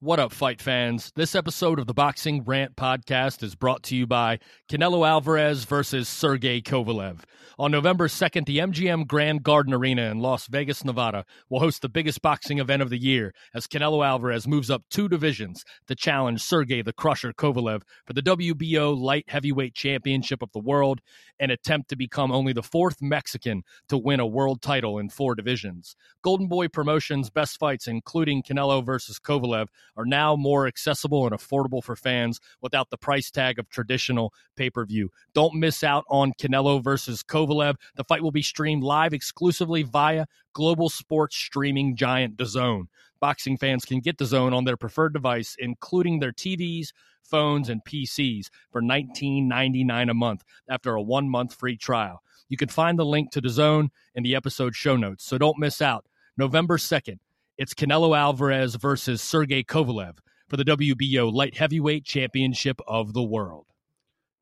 [0.00, 1.10] What up, fight fans?
[1.16, 4.38] This episode of the Boxing Rant podcast is brought to you by
[4.70, 7.24] Canelo Alvarez versus Sergey Kovalev.
[7.58, 11.88] On November 2nd, the MGM Grand Garden Arena in Las Vegas, Nevada will host the
[11.88, 16.40] biggest boxing event of the year as Canelo Alvarez moves up two divisions to challenge
[16.40, 21.00] Sergey the Crusher Kovalev for the WBO Light Heavyweight Championship of the World
[21.40, 25.34] and attempt to become only the fourth Mexican to win a world title in four
[25.34, 25.96] divisions.
[26.22, 29.66] Golden Boy Promotions' best fights, including Canelo versus Kovalev,
[29.98, 34.70] are now more accessible and affordable for fans without the price tag of traditional pay
[34.70, 35.10] per view.
[35.34, 37.74] Don't miss out on Canelo versus Kovalev.
[37.96, 42.84] The fight will be streamed live exclusively via global sports streaming giant DAZN.
[43.20, 46.92] Boxing fans can get DAZN on their preferred device, including their TVs,
[47.24, 52.22] phones, and PCs for $19.99 a month after a one month free trial.
[52.48, 55.82] You can find the link to DAZN in the episode show notes, so don't miss
[55.82, 56.06] out.
[56.36, 57.18] November 2nd,
[57.58, 63.66] it's Canelo Alvarez versus Sergey Kovalev for the WBO Light Heavyweight Championship of the World.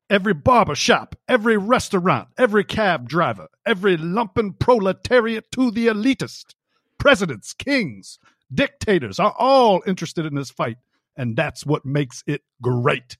[0.07, 6.53] Every barber shop, every restaurant, every cab driver, every lumpen proletariat to the elitist,
[6.99, 8.19] presidents, kings,
[8.53, 10.77] dictators are all interested in this fight,
[11.15, 13.17] and that's what makes it great.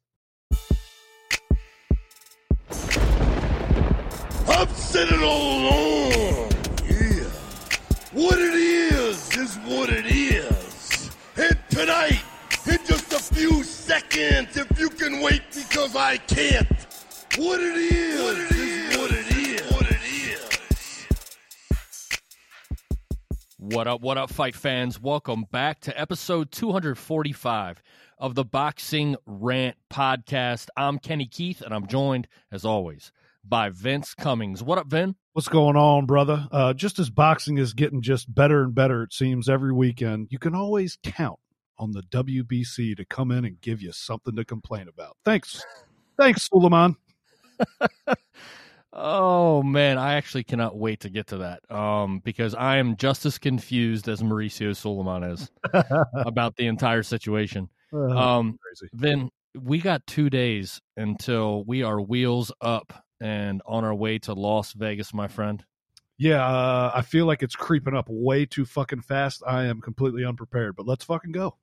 [4.48, 6.17] I've said it all along.
[16.08, 16.70] I can't.
[17.36, 20.00] What it is, what it is, what it is, what it
[21.02, 21.80] is.
[23.58, 25.02] What up, what up, fight fans?
[25.02, 27.84] Welcome back to episode 245
[28.20, 30.70] of the Boxing Rant Podcast.
[30.78, 33.12] I'm Kenny Keith, and I'm joined, as always,
[33.44, 34.64] by Vince Cummings.
[34.64, 35.18] What up, Vin?
[35.34, 36.48] What's going on, brother?
[36.54, 40.40] Uh, just as boxing is getting just better and better, it seems every weekend, you
[40.40, 41.40] can always count
[41.78, 45.18] on the WBC to come in and give you something to complain about.
[45.26, 45.66] Thanks.
[46.18, 46.96] Thanks, Sulaiman.
[48.94, 51.72] oh man, I actually cannot wait to get to that.
[51.72, 55.52] Um, because I am just as confused as Mauricio Sulaiman is
[56.14, 57.70] about the entire situation.
[57.94, 58.92] Um, Crazy.
[58.94, 59.30] Vin,
[59.60, 64.74] we got two days until we are wheels up and on our way to Las
[64.74, 65.64] Vegas, my friend.
[66.20, 69.44] Yeah, uh, I feel like it's creeping up way too fucking fast.
[69.46, 71.58] I am completely unprepared, but let's fucking go.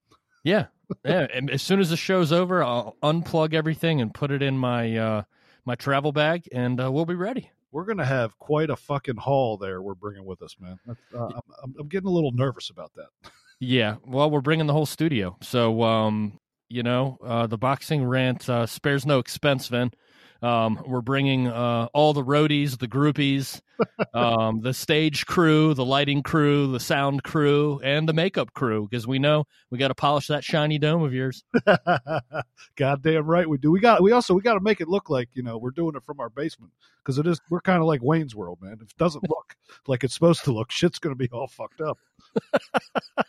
[0.45, 0.67] Yeah,
[1.05, 1.27] yeah.
[1.33, 4.97] and as soon as the show's over, I'll unplug everything and put it in my
[4.97, 5.23] uh,
[5.65, 7.51] my travel bag, and uh, we'll be ready.
[7.73, 9.83] We're gonna have quite a fucking haul there.
[9.83, 10.79] We're bringing with us, man.
[10.87, 13.09] That's, uh, I'm, I'm, I'm getting a little nervous about that.
[13.61, 18.49] Yeah, well, we're bringing the whole studio, so um, you know, uh, the boxing rant
[18.49, 19.93] uh, spares no expense, Vin.
[20.45, 23.63] Um, we're bringing uh, all the roadies, the groupies,
[24.15, 29.07] um, the stage crew, the lighting crew, the sound crew, and the makeup crew because
[29.07, 31.45] we know we got to polish that shiny dome of yours.
[32.77, 33.71] Goddamn right we do.
[33.71, 35.97] We got we also we got to make it look like you know we're doing
[35.97, 36.73] it from our basement
[37.03, 38.75] because it is we're kind of like Wayne's World, man.
[38.83, 39.57] If it doesn't look
[39.87, 41.99] like it's supposed to look, shit's gonna be all fucked up.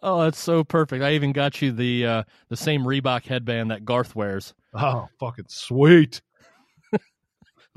[0.00, 1.02] Oh, that's so perfect.
[1.02, 4.54] I even got you the uh, the same Reebok headband that Garth wears.
[4.72, 6.20] Oh, fucking sweet.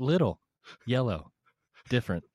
[0.02, 0.40] Little,
[0.84, 1.30] yellow,
[1.88, 2.24] different.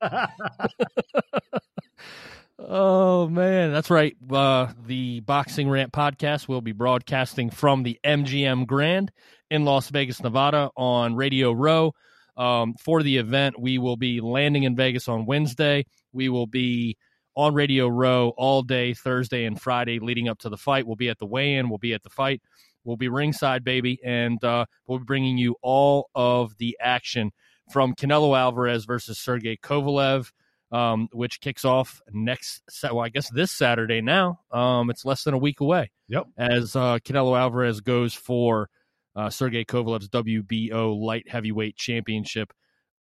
[2.58, 4.16] oh man, that's right.
[4.30, 9.12] Uh, the Boxing Rant podcast will be broadcasting from the MGM Grand
[9.50, 11.92] in Las Vegas, Nevada, on Radio Row.
[12.38, 15.84] Um, for the event, we will be landing in Vegas on Wednesday.
[16.10, 16.96] We will be
[17.36, 20.86] on Radio Row all day Thursday and Friday leading up to the fight.
[20.86, 21.68] We'll be at the weigh-in.
[21.68, 22.40] We'll be at the fight.
[22.82, 27.32] We'll be ringside, baby, and uh, we'll be bringing you all of the action
[27.70, 30.30] from Canelo Alvarez versus Sergey Kovalev,
[30.72, 32.62] um, which kicks off next.
[32.82, 34.40] Well, I guess this Saturday now.
[34.52, 36.26] Um, it's less than a week away Yep.
[36.36, 38.68] as uh, Canelo Alvarez goes for
[39.16, 42.52] uh, Sergey Kovalev's WBO light heavyweight championship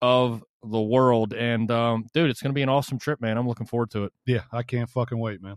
[0.02, 1.32] of the world.
[1.34, 3.36] And um, dude, it's going to be an awesome trip, man.
[3.36, 4.12] I'm looking forward to it.
[4.26, 5.56] Yeah, I can't fucking wait, man.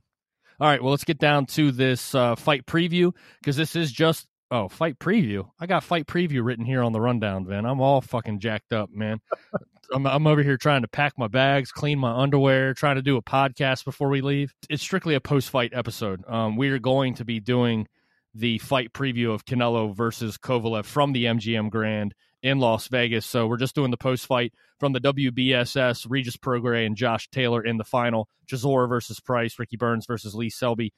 [0.60, 4.28] All right, well, let's get down to this uh, fight preview because this is just
[4.52, 5.50] oh fight preview.
[5.60, 7.66] I got fight preview written here on the rundown, Vin.
[7.66, 9.20] I'm all fucking jacked up, man.
[9.92, 13.18] I'm, I'm over here trying to pack my bags, clean my underwear, trying to do
[13.18, 14.54] a podcast before we leave.
[14.70, 16.24] It's strictly a post fight episode.
[16.28, 17.88] Um, we are going to be doing
[18.36, 22.14] the fight preview of Canelo versus Kovalev from the MGM Grand
[22.44, 23.26] in Las Vegas.
[23.26, 27.64] So we're just doing the post fight from the WBSS, Regis Prograis and Josh Taylor
[27.64, 30.94] in the final, Chisora versus Price, Ricky Burns versus Lee Selby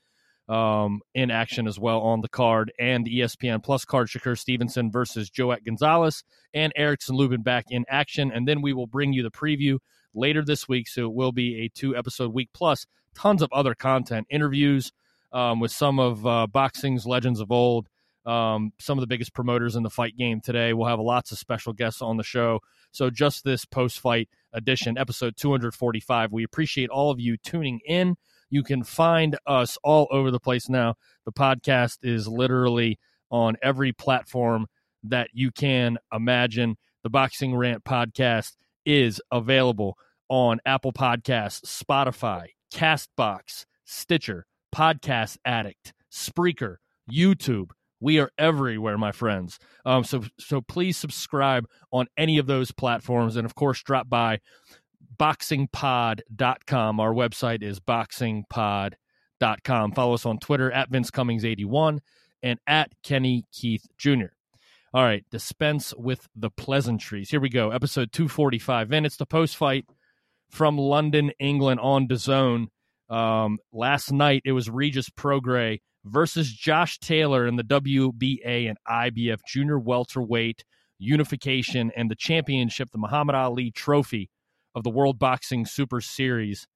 [0.51, 4.91] um, in action as well on the card, and the ESPN Plus card, Shakur Stevenson
[4.91, 8.31] versus Joet Gonzalez, and Erickson Lubin back in action.
[8.33, 9.77] And then we will bring you the preview
[10.13, 10.89] later this week.
[10.89, 14.91] So it will be a two episode week plus tons of other content, interviews,
[15.31, 17.87] um, with some of uh, boxing's legends of old,
[18.25, 20.73] um, some of the biggest promoters in the fight game today.
[20.73, 22.59] We'll have lots of special guests on the show.
[22.91, 26.33] So, just this post fight edition, episode 245.
[26.33, 28.17] We appreciate all of you tuning in.
[28.51, 30.95] You can find us all over the place now.
[31.25, 32.99] The podcast is literally
[33.31, 34.67] on every platform
[35.03, 36.75] that you can imagine.
[37.03, 39.97] The Boxing Rant podcast is available
[40.29, 44.45] on Apple Podcasts, Spotify, Castbox, Stitcher,
[44.75, 46.75] Podcast Addict, Spreaker,
[47.09, 47.71] YouTube.
[48.01, 49.59] We are everywhere, my friends.
[49.85, 54.39] Um, so so please subscribe on any of those platforms, and of course, drop by
[55.17, 56.99] boxingpod.com.
[56.99, 59.91] Our website is boxingpod.com.
[59.93, 61.99] Follow us on Twitter at Vince Cummings81
[62.43, 64.27] and at Kenny Keith Jr.
[64.93, 67.29] All right, dispense with the pleasantries.
[67.29, 67.71] Here we go.
[67.71, 68.91] Episode 245.
[68.91, 69.85] And it's the post fight
[70.49, 72.67] from London, England on DAZN.
[73.09, 79.39] Um, last night it was Regis Prograis versus Josh Taylor in the WBA and IBF
[79.47, 80.65] junior welterweight
[80.97, 84.29] unification and the championship, the Muhammad Ali Trophy
[84.75, 86.67] of the World Boxing Super Series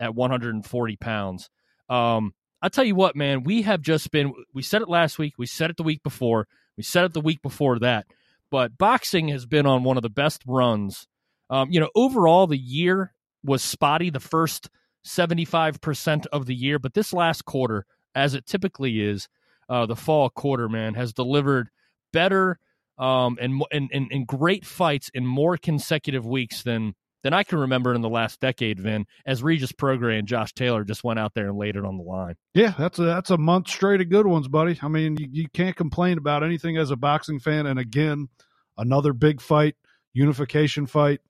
[0.00, 1.50] at 140 pounds.
[1.88, 5.34] Um, I'll tell you what, man, we have just been, we said it last week,
[5.36, 6.46] we said it the week before,
[6.76, 8.06] we said it the week before that,
[8.50, 11.06] but boxing has been on one of the best runs.
[11.50, 13.12] Um, you know, overall, the year
[13.44, 14.70] was spotty the first
[15.06, 17.84] 75% of the year, but this last quarter,
[18.14, 19.28] as it typically is,
[19.68, 21.68] uh, the fall quarter, man, has delivered
[22.12, 22.58] better
[22.98, 26.94] um, and, and, and, and great fights in more consecutive weeks than
[27.24, 30.84] than I can remember in the last decade, Vin, as Regis Prograis and Josh Taylor
[30.84, 32.36] just went out there and laid it on the line.
[32.52, 34.78] Yeah, that's a that's a month straight of good ones, buddy.
[34.82, 37.66] I mean, you, you can't complain about anything as a boxing fan.
[37.66, 38.28] And again,
[38.76, 39.74] another big fight,
[40.12, 41.20] unification fight,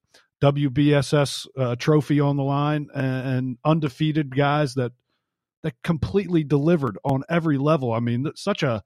[0.42, 4.92] WBSS uh, trophy on the line, and, and undefeated guys that
[5.62, 7.92] that completely delivered on every level.
[7.92, 8.82] I mean, such a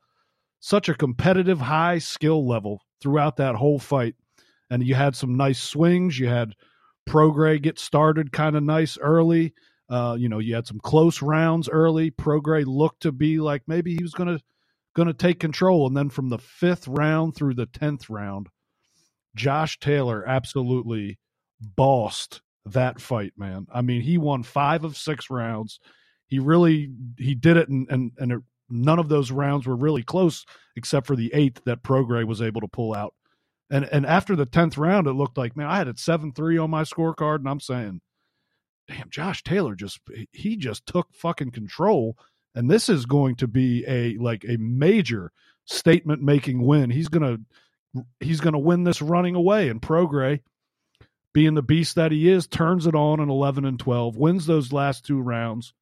[0.61, 4.15] such a competitive high skill level throughout that whole fight.
[4.71, 6.19] And you had some nice swings.
[6.19, 6.53] You had
[7.09, 9.55] Prograis get started kind of nice early.
[9.89, 12.11] Uh, you know, you had some close rounds early.
[12.11, 14.41] Prograis looked to be like maybe he was gonna
[14.95, 18.49] gonna take control, and then from the fifth round through the tenth round,
[19.35, 21.19] Josh Taylor absolutely
[21.61, 23.67] bossed that fight, man.
[23.73, 25.81] I mean, he won five of six rounds.
[26.27, 30.03] He really he did it, and and and it, none of those rounds were really
[30.03, 30.45] close,
[30.77, 33.15] except for the eighth that Prograis was able to pull out.
[33.71, 36.59] And and after the tenth round, it looked like man, I had it seven three
[36.59, 38.01] on my scorecard, and I'm saying,
[38.89, 40.01] damn, Josh Taylor just
[40.33, 42.17] he just took fucking control,
[42.55, 45.33] and this is going to be a like a major
[45.67, 46.91] statement making win.
[46.91, 47.39] He's gonna
[48.21, 50.41] he's gonna win this running away, and Prograis,
[51.35, 54.73] being the beast that he is, turns it on in eleven and twelve, wins those
[54.73, 55.75] last two rounds.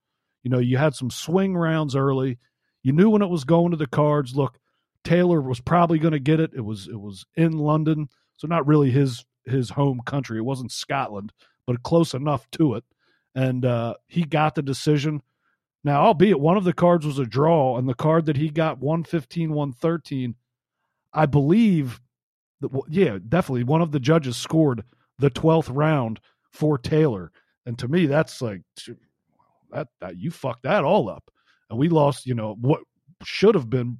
[0.42, 2.38] You know, you had some swing rounds early.
[2.82, 4.36] You knew when it was going to the cards.
[4.36, 4.58] Look,
[5.06, 6.50] Taylor was probably going to get it.
[6.52, 10.36] It was it was in London, so not really his his home country.
[10.36, 11.32] It wasn't Scotland,
[11.64, 12.82] but close enough to it.
[13.32, 15.22] And uh, he got the decision.
[15.84, 18.80] Now, albeit one of the cards was a draw, and the card that he got
[18.80, 20.34] 115, 113,
[21.12, 22.00] I believe
[22.60, 24.82] that, yeah, definitely one of the judges scored
[25.20, 26.18] the 12th round
[26.50, 27.30] for Taylor.
[27.64, 28.62] And to me, that's like,
[29.70, 31.30] that, that you fucked that all up.
[31.70, 32.80] And we lost, you know, what
[33.22, 33.98] should have been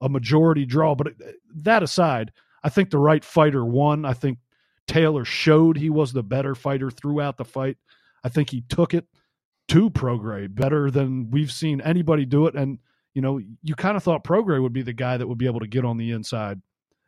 [0.00, 0.94] a majority draw.
[0.94, 2.32] But uh, that aside,
[2.62, 4.04] I think the right fighter won.
[4.04, 4.38] I think
[4.86, 7.76] Taylor showed he was the better fighter throughout the fight.
[8.24, 9.06] I think he took it
[9.68, 12.54] to Prograis better than we've seen anybody do it.
[12.54, 12.78] And,
[13.14, 15.60] you know, you kind of thought Prograis would be the guy that would be able
[15.60, 16.60] to get on the inside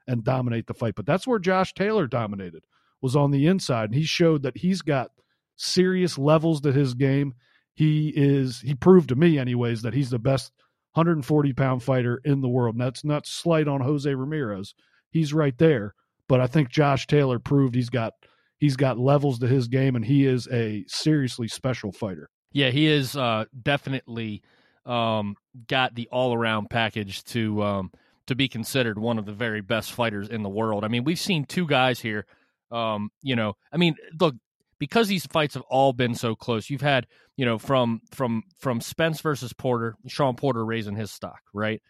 [0.06, 0.94] and dominate the fight.
[0.94, 2.64] But that's where Josh Taylor dominated,
[3.00, 3.90] was on the inside.
[3.90, 5.10] And he showed that he's got
[5.56, 7.34] serious levels to his game.
[7.74, 10.52] He is, he proved to me, anyways, that he's the best
[10.92, 12.74] 140 pound fighter in the world.
[12.74, 14.74] And that's not slight on Jose Ramirez.
[15.10, 15.94] He's right there.
[16.28, 18.12] But I think Josh Taylor proved he's got
[18.58, 22.28] he's got levels to his game and he is a seriously special fighter.
[22.52, 24.42] Yeah, he is uh, definitely
[24.86, 25.36] um,
[25.68, 27.90] got the all around package to um,
[28.26, 30.84] to be considered one of the very best fighters in the world.
[30.84, 32.26] I mean, we've seen two guys here.
[32.70, 34.36] Um, you know, I mean, look,
[34.80, 36.70] because these fights have all been so close.
[36.70, 37.06] You've had,
[37.36, 41.80] you know, from from from Spence versus Porter, Shawn Porter raising his stock, right?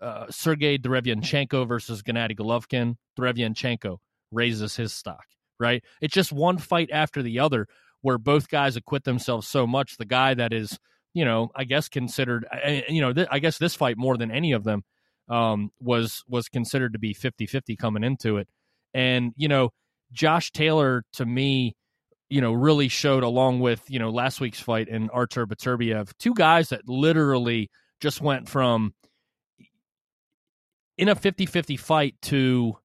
[0.00, 3.98] Uh, Sergey Derevyanchenko versus Gennady Golovkin, Derevyanchenko
[4.32, 5.24] raises his stock,
[5.60, 5.84] right?
[6.00, 7.68] It's just one fight after the other
[8.00, 9.96] where both guys acquit themselves so much.
[9.96, 10.78] The guy that is,
[11.14, 12.46] you know, I guess considered,
[12.88, 14.84] you know, th- I guess this fight more than any of them
[15.28, 18.48] um, was was considered to be 50-50 coming into it.
[18.94, 19.70] And, you know,
[20.12, 21.74] Josh Taylor to me
[22.28, 26.34] you know, really showed along with, you know, last week's fight and Artur Beterbiev, two
[26.34, 27.70] guys that literally
[28.00, 28.94] just went from
[30.96, 32.76] in a 50-50 fight to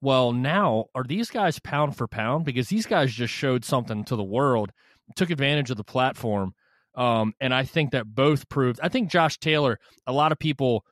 [0.00, 2.44] well now are these guys pound for pound?
[2.44, 4.72] Because these guys just showed something to the world
[5.16, 6.54] took advantage of the platform
[6.94, 10.84] um, and i think that both proved i think josh taylor a lot of people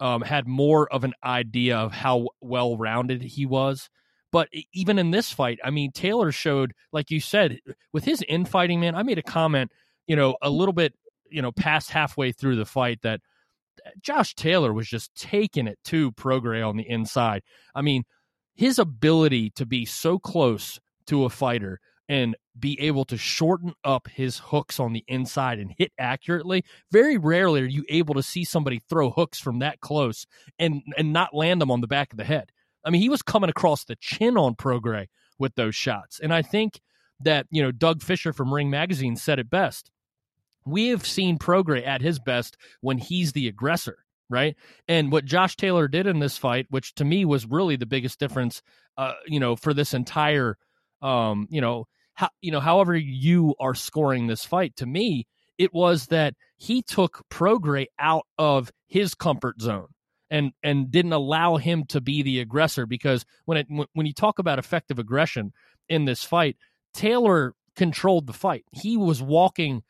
[0.00, 3.88] um, had more of an idea of how well rounded he was
[4.32, 7.58] but even in this fight i mean taylor showed like you said
[7.92, 9.70] with his infighting man i made a comment
[10.06, 10.94] you know a little bit
[11.30, 13.20] you know past halfway through the fight that
[13.86, 17.42] uh, Josh Taylor was just taking it to Prograis on the inside.
[17.74, 18.04] I mean,
[18.54, 24.08] his ability to be so close to a fighter and be able to shorten up
[24.08, 26.64] his hooks on the inside and hit accurately.
[26.90, 30.26] Very rarely are you able to see somebody throw hooks from that close
[30.58, 32.52] and and not land them on the back of the head.
[32.84, 35.08] I mean, he was coming across the chin on Prograis
[35.38, 36.20] with those shots.
[36.20, 36.80] And I think
[37.20, 39.90] that, you know, Doug Fisher from Ring Magazine said it best
[40.64, 44.56] we have seen Prograis at his best when he's the aggressor, right?
[44.88, 48.18] And what Josh Taylor did in this fight, which to me was really the biggest
[48.18, 48.62] difference,
[48.96, 50.56] uh, you know, for this entire,
[51.00, 55.26] um, you know, how, you know, however you are scoring this fight, to me,
[55.58, 59.88] it was that he took Prograis out of his comfort zone
[60.32, 64.40] and and didn't allow him to be the aggressor because when it when you talk
[64.40, 65.52] about effective aggression
[65.88, 66.56] in this fight,
[66.94, 68.64] Taylor controlled the fight.
[68.72, 69.82] He was walking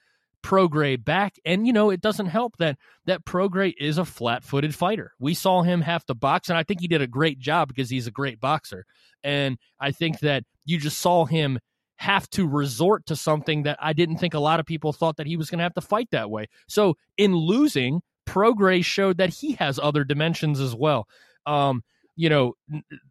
[0.42, 1.36] Prograis back.
[1.44, 5.12] And you know, it doesn't help that that Prograis is a flat-footed fighter.
[5.20, 7.88] We saw him have to box, and I think he did a great job because
[7.88, 8.84] he's a great boxer.
[9.22, 11.60] And I think that you just saw him
[11.96, 15.28] have to resort to something that I didn't think a lot of people thought that
[15.28, 16.46] he was going to have to fight that way.
[16.66, 21.06] So in losing, Prograis showed that he has other dimensions as well.
[21.44, 21.82] Um,
[22.16, 22.54] you know,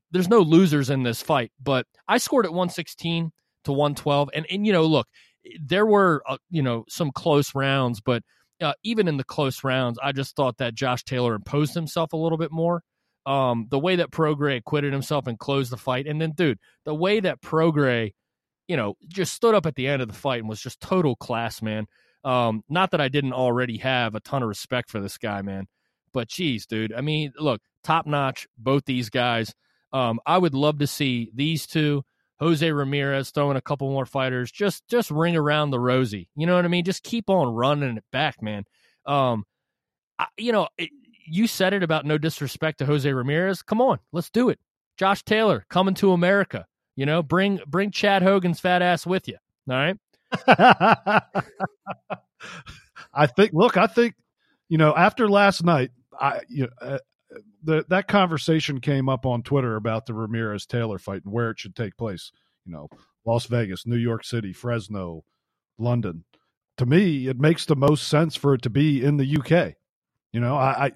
[0.09, 3.31] there's no losers in this fight, but I scored at 116
[3.65, 4.29] to 112.
[4.33, 5.07] And, and you know, look,
[5.59, 8.23] there were uh, you know some close rounds, but
[8.61, 12.17] uh, even in the close rounds, I just thought that Josh Taylor imposed himself a
[12.17, 12.83] little bit more.
[13.27, 16.95] Um, the way that Prograis acquitted himself and closed the fight, and then dude, the
[16.95, 18.13] way that Prograis,
[18.67, 21.15] you know, just stood up at the end of the fight and was just total
[21.15, 21.85] class, man.
[22.23, 25.67] Um, not that I didn't already have a ton of respect for this guy, man,
[26.13, 26.93] but geez, dude.
[26.93, 29.53] I mean, look, top notch, both these guys.
[29.93, 32.03] Um, I would love to see these two
[32.39, 36.27] Jose Ramirez throwing a couple more fighters, just just ring around the rosy.
[36.35, 36.83] You know what I mean?
[36.83, 38.65] Just keep on running it back, man.
[39.05, 39.45] Um,
[40.17, 40.89] I, you know, it,
[41.25, 43.61] you said it about no disrespect to Jose Ramirez.
[43.61, 44.59] Come on, let's do it.
[44.97, 46.65] Josh Taylor coming to America.
[46.95, 49.37] You know, bring bring Chad Hogan's fat ass with you.
[49.69, 49.97] All right.
[53.13, 53.51] I think.
[53.53, 54.15] Look, I think
[54.69, 56.97] you know after last night, I you know, uh,
[57.63, 61.59] the, that conversation came up on Twitter about the Ramirez Taylor fight and where it
[61.59, 62.31] should take place.
[62.65, 62.89] You know,
[63.25, 65.23] Las Vegas, New York City, Fresno,
[65.77, 66.23] London.
[66.77, 69.75] To me, it makes the most sense for it to be in the UK.
[70.31, 70.91] You know, I, I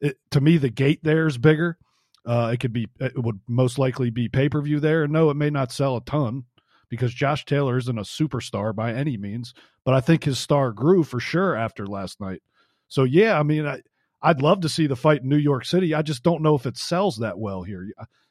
[0.00, 1.78] it, to me the gate there is bigger.
[2.26, 5.06] Uh, it could be, it would most likely be pay per view there.
[5.08, 6.44] No, it may not sell a ton
[6.90, 9.54] because Josh Taylor isn't a superstar by any means,
[9.84, 12.42] but I think his star grew for sure after last night.
[12.88, 13.80] So yeah, I mean, I,
[14.20, 15.94] I'd love to see the fight in New York City.
[15.94, 17.88] I just don't know if it sells that well here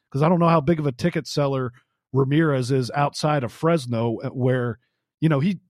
[0.08, 1.72] because I don't know how big of a ticket seller
[2.12, 4.78] Ramirez is outside of Fresno, uh, where
[5.20, 5.60] you know he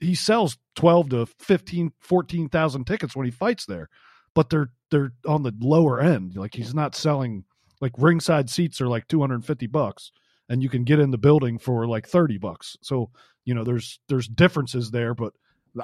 [0.00, 3.88] he sells twelve to 15, 14,000 tickets when he fights there,
[4.34, 6.36] but they're they're on the lower end.
[6.36, 7.44] Like he's not selling
[7.80, 10.12] like ringside seats are like two hundred and fifty bucks,
[10.48, 12.76] and you can get in the building for like thirty bucks.
[12.82, 13.10] So
[13.44, 15.32] you know there's there's differences there, but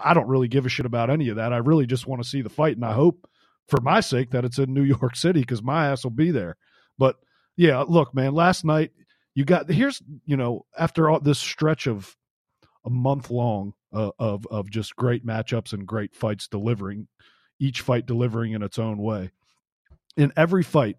[0.02, 1.52] I don't really give a shit about any of that.
[1.52, 3.28] I really just want to see the fight, and I hope
[3.68, 6.56] for my sake that it's in New York City because my ass will be there.
[6.98, 7.16] But
[7.56, 8.92] yeah, look, man, last night
[9.34, 12.16] you got here's you know after all this stretch of
[12.84, 17.08] a month long uh, of of just great matchups and great fights delivering,
[17.60, 19.30] each fight delivering in its own way.
[20.16, 20.96] In every fight,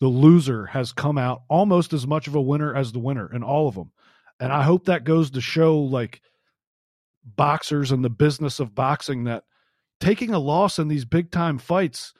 [0.00, 3.42] the loser has come out almost as much of a winner as the winner in
[3.42, 3.92] all of them.
[4.40, 6.20] And I hope that goes to show like
[7.24, 9.44] boxers and the business of boxing that
[10.00, 12.12] taking a loss in these big time fights,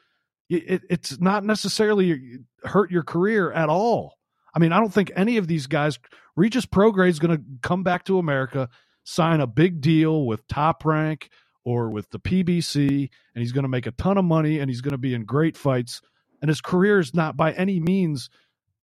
[0.49, 4.15] it, it's not necessarily hurt your career at all.
[4.53, 5.99] I mean, I don't think any of these guys,
[6.35, 8.69] Regis Prograis is going to come back to America,
[9.03, 11.29] sign a big deal with Top Rank
[11.65, 14.81] or with the PBC, and he's going to make a ton of money and he's
[14.81, 16.01] going to be in great fights.
[16.45, 18.29] And his career is not by any means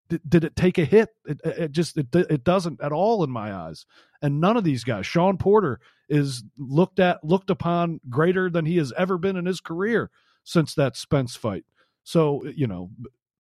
[0.08, 1.10] did, did it take a hit?
[1.26, 3.86] It, it just it, it doesn't at all in my eyes.
[4.20, 5.78] And none of these guys, sean Porter
[6.08, 10.10] is looked at looked upon greater than he has ever been in his career
[10.42, 11.64] since that Spence fight.
[12.02, 12.90] So you know,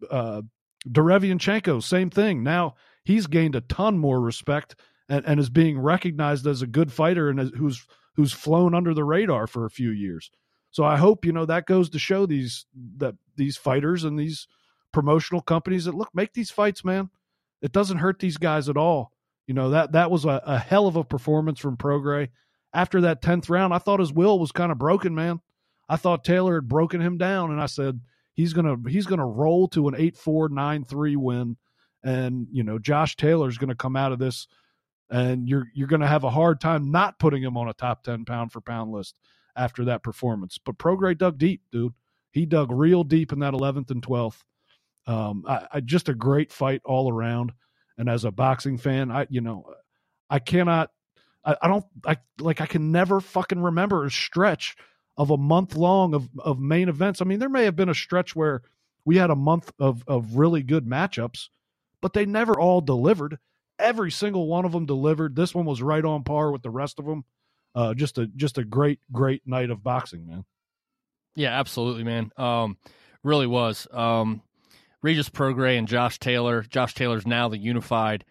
[0.08, 0.42] uh,
[0.88, 2.44] Derevianchenko, same thing.
[2.44, 4.76] Now he's gained a ton more respect
[5.08, 9.02] and, and is being recognized as a good fighter and who's who's flown under the
[9.02, 10.30] radar for a few years.
[10.72, 14.48] So I hope you know that goes to show these that these fighters and these
[14.90, 17.10] promotional companies that look make these fights, man.
[17.60, 19.12] It doesn't hurt these guys at all.
[19.46, 22.30] You know that that was a, a hell of a performance from Prograis.
[22.72, 25.40] After that tenth round, I thought his will was kind of broken, man.
[25.90, 28.00] I thought Taylor had broken him down, and I said
[28.32, 31.58] he's gonna he's gonna roll to an eight four nine three win,
[32.02, 34.48] and you know Josh Taylor's gonna come out of this,
[35.10, 38.24] and you're you're gonna have a hard time not putting him on a top ten
[38.24, 39.16] pound for pound list
[39.56, 40.58] after that performance.
[40.64, 41.94] But Prograis dug deep, dude.
[42.32, 44.44] He dug real deep in that eleventh and twelfth.
[45.06, 47.52] Um, I, I just a great fight all around.
[47.98, 49.74] And as a boxing fan, I you know,
[50.30, 50.90] I cannot
[51.44, 54.76] I, I don't I like I can never fucking remember a stretch
[55.16, 57.20] of a month long of of main events.
[57.20, 58.62] I mean, there may have been a stretch where
[59.04, 61.48] we had a month of of really good matchups,
[62.00, 63.38] but they never all delivered.
[63.78, 65.34] Every single one of them delivered.
[65.36, 67.24] This one was right on par with the rest of them.
[67.74, 70.44] Uh, just a just a great great night of boxing, man.
[71.34, 72.30] Yeah, absolutely, man.
[72.36, 72.76] Um,
[73.22, 73.86] really was.
[73.90, 74.42] Um,
[75.02, 76.62] Regis Prograis and Josh Taylor.
[76.62, 78.24] Josh Taylor's now the unified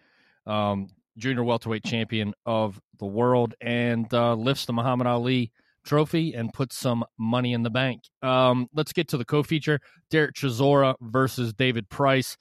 [0.45, 5.51] um, junior welterweight champion of the world and uh, lifts the Muhammad Ali
[5.83, 8.03] trophy and puts some money in the bank.
[8.21, 9.79] Um, let's get to the co-feature:
[10.09, 12.37] Derek Chisora versus David Price.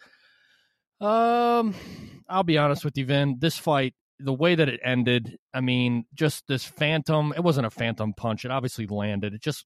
[1.00, 1.75] Um,
[2.28, 3.37] I'll be honest with you, Vin.
[3.38, 7.32] This fight, the way that it ended, I mean, just this phantom.
[7.36, 8.44] It wasn't a phantom punch.
[8.44, 9.34] It obviously landed.
[9.34, 9.64] It just,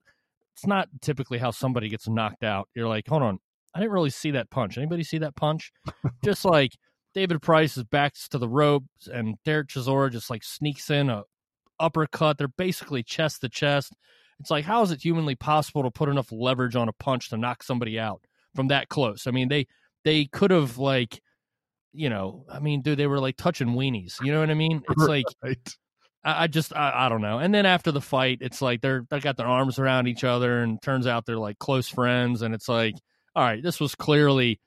[0.54, 2.68] it's not typically how somebody gets knocked out.
[2.75, 3.38] You're like, hold on,
[3.75, 4.78] I didn't really see that punch.
[4.78, 5.73] Anybody see that punch?
[6.25, 6.73] just like
[7.14, 11.25] David Price is backs to the ropes, and Derek Chisora just like sneaks in a
[11.80, 12.38] uppercut.
[12.38, 13.92] They're basically chest to chest.
[14.40, 17.37] It's like, how is it humanly possible to put enough leverage on a punch to
[17.37, 18.23] knock somebody out
[18.54, 19.26] from that close?
[19.26, 19.66] I mean, they
[20.04, 21.20] they could have like,
[21.94, 24.20] you know, I mean, dude, they were like touching weenies.
[24.22, 24.82] You know what I mean?
[24.90, 25.76] It's like Right.
[26.24, 27.38] I, I just I, I don't know.
[27.38, 30.62] And then after the fight, it's like they're they got their arms around each other,
[30.62, 32.42] and turns out they're like close friends.
[32.42, 32.94] And it's like,
[33.36, 34.60] all right, this was clearly,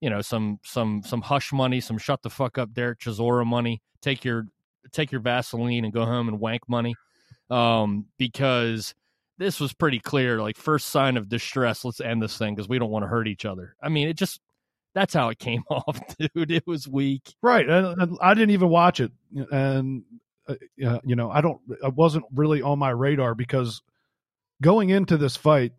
[0.00, 3.82] you know, some some some hush money, some shut the fuck up Derek Chisora money.
[4.00, 4.46] Take your
[4.92, 6.94] take your Vaseline and go home and wank money,
[7.50, 8.94] um, because
[9.38, 10.40] this was pretty clear.
[10.40, 13.28] Like first sign of distress, let's end this thing because we don't want to hurt
[13.28, 13.74] each other.
[13.82, 14.40] I mean, it just
[14.94, 16.50] that's how it came off, dude.
[16.50, 17.34] It was weak.
[17.42, 19.12] Right, and, and I didn't even watch it,
[19.50, 20.04] and
[20.48, 20.54] uh,
[21.04, 21.60] you know, I don't.
[21.84, 23.82] I wasn't really on my radar because
[24.62, 25.72] going into this fight,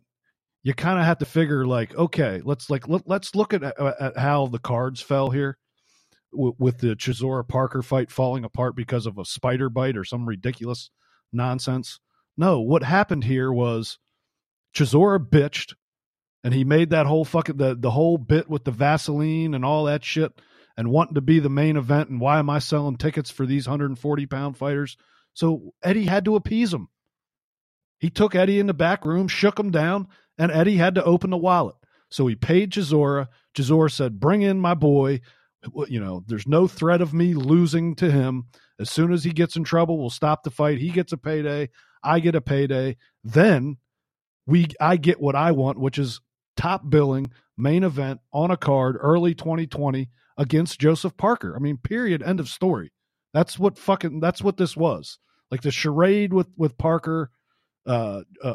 [0.62, 4.16] you kind of have to figure like, okay, let's like let, let's look at at
[4.16, 5.58] how the cards fell here
[6.32, 10.26] with, with the Chisora Parker fight falling apart because of a spider bite or some
[10.26, 10.90] ridiculous
[11.32, 12.00] nonsense.
[12.36, 13.98] No, what happened here was
[14.74, 15.74] Chisora bitched,
[16.44, 19.84] and he made that whole fucking the the whole bit with the Vaseline and all
[19.84, 20.32] that shit
[20.76, 23.66] and wanting to be the main event and why am I selling tickets for these
[23.66, 24.96] 140 pound fighters?
[25.34, 26.88] So Eddie had to appease him.
[27.98, 31.30] He took Eddie in the back room, shook him down, and Eddie had to open
[31.30, 31.76] the wallet.
[32.10, 33.28] So he paid Chisora.
[33.54, 35.20] Chisora said, Bring in my boy.
[35.86, 38.46] You know, there's no threat of me losing to him.
[38.80, 40.78] As soon as he gets in trouble, we'll stop the fight.
[40.78, 41.70] He gets a payday.
[42.02, 42.96] I get a payday.
[43.22, 43.76] Then
[44.46, 46.20] we I get what I want, which is
[46.56, 51.54] top billing, main event on a card early 2020 against Joseph Parker.
[51.56, 52.22] I mean, period.
[52.22, 52.92] End of story.
[53.32, 54.20] That's what fucking.
[54.20, 55.18] That's what this was.
[55.50, 57.30] Like the charade with with Parker,
[57.86, 58.54] uh, uh,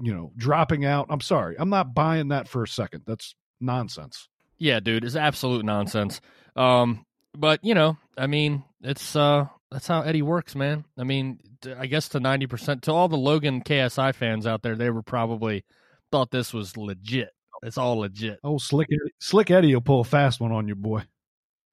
[0.00, 1.06] you know, dropping out.
[1.10, 3.02] I'm sorry, I'm not buying that for a second.
[3.06, 4.28] That's nonsense.
[4.58, 6.20] Yeah, dude, it's absolute nonsense.
[6.56, 7.04] Um,
[7.36, 10.84] but you know, I mean, it's uh, that's how Eddie works, man.
[10.98, 11.38] I mean,
[11.76, 15.02] I guess to ninety percent, to all the Logan KSI fans out there, they were
[15.02, 15.64] probably
[16.10, 17.30] thought this was legit.
[17.62, 18.38] It's all legit.
[18.44, 21.02] Oh, slick Eddie, slick Eddie will pull a fast one on you, boy.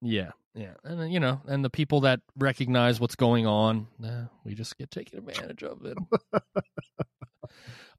[0.01, 4.55] Yeah, yeah, and you know, and the people that recognize what's going on, eh, we
[4.55, 5.97] just get taken advantage of it.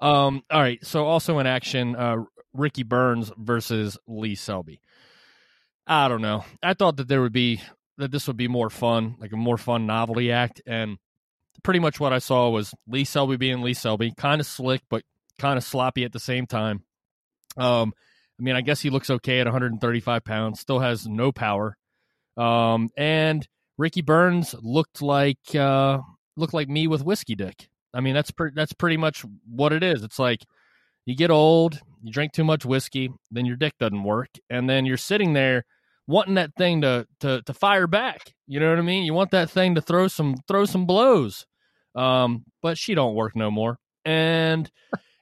[0.00, 0.84] um, all right.
[0.84, 4.80] So also in action, uh, Ricky Burns versus Lee Selby.
[5.86, 6.44] I don't know.
[6.62, 7.60] I thought that there would be
[7.98, 10.98] that this would be more fun, like a more fun novelty act, and
[11.62, 15.02] pretty much what I saw was Lee Selby being Lee Selby, kind of slick but
[15.38, 16.82] kind of sloppy at the same time.
[17.56, 17.92] Um,
[18.38, 21.76] I mean, I guess he looks okay at 135 pounds, still has no power.
[22.36, 23.46] Um, and
[23.78, 25.98] Ricky Burns looked like uh,
[26.36, 27.68] looked like me with whiskey dick.
[27.94, 30.02] I mean, that's pre- that's pretty much what it is.
[30.02, 30.44] It's like
[31.06, 34.84] you get old, you drink too much whiskey, then your dick doesn't work, and then
[34.84, 35.64] you're sitting there
[36.06, 38.34] wanting that thing to to to fire back.
[38.46, 39.04] You know what I mean?
[39.04, 41.46] You want that thing to throw some throw some blows.
[41.94, 43.78] Um, but she don't work no more.
[44.04, 44.70] And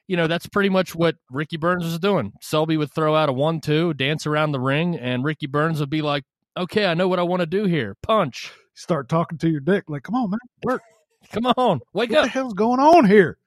[0.07, 2.33] you know, that's pretty much what Ricky Burns was doing.
[2.41, 5.89] Selby would throw out a one two, dance around the ring, and Ricky Burns would
[5.89, 6.23] be like,
[6.57, 7.95] Okay, I know what I want to do here.
[8.01, 8.51] Punch.
[8.75, 10.81] Start talking to your dick like, come on, man, work.
[11.31, 12.21] Come on, wake What up.
[12.21, 13.39] What the hell's going on here?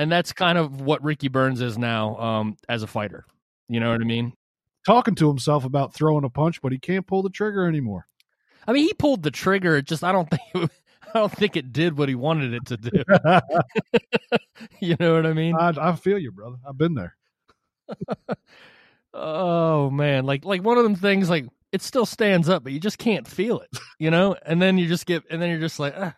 [0.00, 3.26] and that's kind of what Ricky Burns is now um, as a fighter.
[3.68, 4.32] You know what I mean?
[4.86, 8.06] Talking to himself about throwing a punch, but he can't pull the trigger anymore.
[8.66, 9.82] I mean, he pulled the trigger.
[9.82, 10.70] Just I don't think it,
[11.14, 13.02] I don't think it did what he wanted it to do.
[14.80, 15.56] you know what I mean?
[15.56, 16.56] I, I feel you, brother.
[16.68, 17.16] I've been there.
[19.14, 22.80] oh man, like like one of them things like it still stands up, but you
[22.80, 24.36] just can't feel it, you know.
[24.44, 26.14] And then you just get, and then you're just like, ah,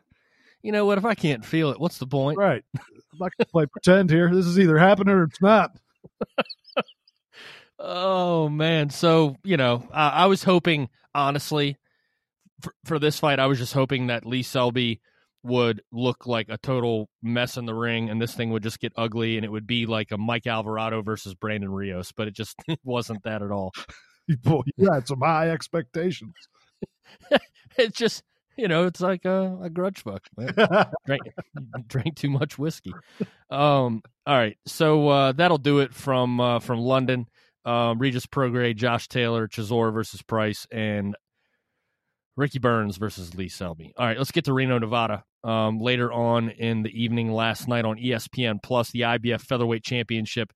[0.62, 0.98] you know what?
[0.98, 2.38] If I can't feel it, what's the point?
[2.38, 2.64] Right.
[2.76, 4.34] I'm not gonna play pretend here.
[4.34, 5.76] This is either happening or it's not.
[7.78, 11.78] oh man, so you know, I, I was hoping, honestly,
[12.62, 15.00] for, for this fight, I was just hoping that Lee Selby
[15.44, 18.92] would look like a total mess in the ring and this thing would just get
[18.96, 22.56] ugly and it would be like a Mike Alvarado versus Brandon Rios, but it just
[22.84, 23.72] wasn't that at all.
[24.28, 26.34] you had some high expectations.
[27.76, 28.22] it's just
[28.56, 30.22] you know, it's like a, a grudge fuck.
[31.06, 31.22] drank
[31.86, 32.92] drank too much whiskey.
[33.50, 37.26] Um, all right, so uh, that'll do it from uh, from London.
[37.64, 41.16] Um, Regis Prograis, Josh Taylor, Chisora versus Price, and
[42.36, 43.92] Ricky Burns versus Lee Selby.
[43.96, 45.24] All right, let's get to Reno, Nevada.
[45.44, 50.52] Um, later on in the evening last night on ESPN Plus, the IBF Featherweight Championship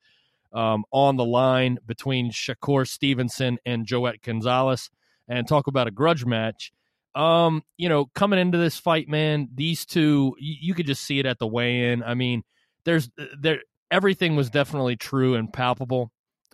[0.53, 4.91] um, on the line between Shakur Stevenson and Joet Gonzalez,
[5.29, 6.73] and talk about a grudge match.
[7.15, 11.19] Um, you know, coming into this fight, man, these two, you, you could just see
[11.19, 12.03] it at the weigh-in.
[12.03, 12.43] I mean,
[12.85, 13.61] there's there
[13.91, 16.11] everything was definitely true and palpable.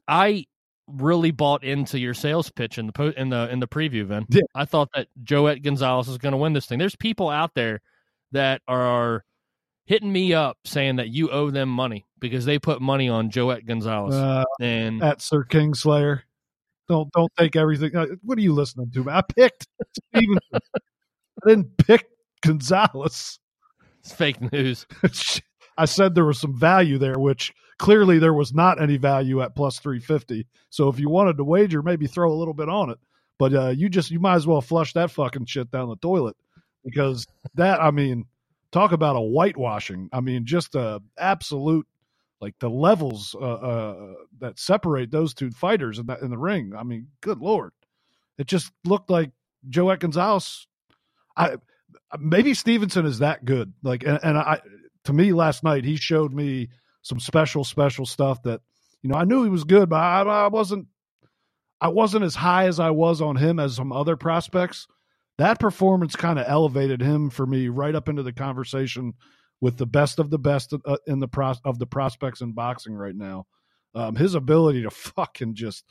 [0.08, 0.46] I
[0.86, 4.06] really bought into your sales pitch in the po- in the in the preview.
[4.06, 4.42] Then yeah.
[4.54, 6.78] I thought that Joet Gonzalez is going to win this thing.
[6.78, 7.80] There's people out there
[8.32, 9.24] that are
[9.86, 13.66] hitting me up saying that you owe them money because they put money on Joet
[13.66, 16.20] Gonzalez uh, and at Sir Kingslayer.
[16.88, 17.94] Don't don't take everything.
[17.94, 19.08] Uh, what are you listening to?
[19.10, 19.66] I picked
[20.10, 20.40] Stevenson.
[20.54, 22.06] I didn't pick
[22.42, 23.38] Gonzalez.
[24.00, 24.86] It's fake news.
[25.78, 29.56] I said there was some value there, which clearly there was not any value at
[29.56, 30.46] plus 350.
[30.70, 32.98] So if you wanted to wager, maybe throw a little bit on it.
[33.40, 36.36] But uh, you just you might as well flush that fucking shit down the toilet
[36.84, 38.26] because that I mean,
[38.70, 40.10] talk about a whitewashing.
[40.12, 41.88] I mean, just a absolute
[42.40, 46.74] like the levels uh, uh, that separate those two fighters in, that, in the ring.
[46.78, 47.72] I mean, good lord,
[48.38, 49.32] it just looked like
[49.68, 50.68] Joet Gonzalez.
[51.36, 51.56] I
[52.16, 53.72] maybe Stevenson is that good.
[53.82, 54.60] Like, and, and I
[55.06, 56.68] to me last night he showed me
[57.02, 58.60] some special special stuff that
[59.02, 60.86] you know I knew he was good, but I, I wasn't
[61.80, 64.86] I wasn't as high as I was on him as some other prospects.
[65.38, 69.14] That performance kind of elevated him for me right up into the conversation
[69.60, 72.94] with the best of the best uh, in the pros- of the prospects in boxing
[72.94, 73.46] right now.
[73.94, 75.84] Um, his ability to fucking just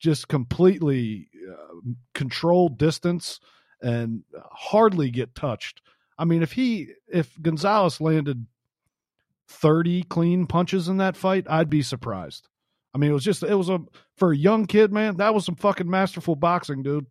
[0.00, 3.40] just completely uh, control distance
[3.80, 5.80] and hardly get touched.
[6.18, 8.46] I mean, if he if Gonzalez landed
[9.48, 12.48] 30 clean punches in that fight, I'd be surprised.
[12.94, 13.80] I mean, it was just, it was a,
[14.16, 17.06] for a young kid, man, that was some fucking masterful boxing, dude.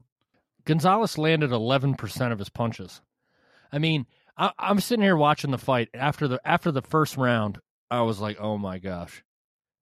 [0.65, 3.01] Gonzalez landed 11% of his punches.
[3.71, 7.59] I mean, I, am sitting here watching the fight after the, after the first round.
[7.91, 9.23] I was like, oh my gosh,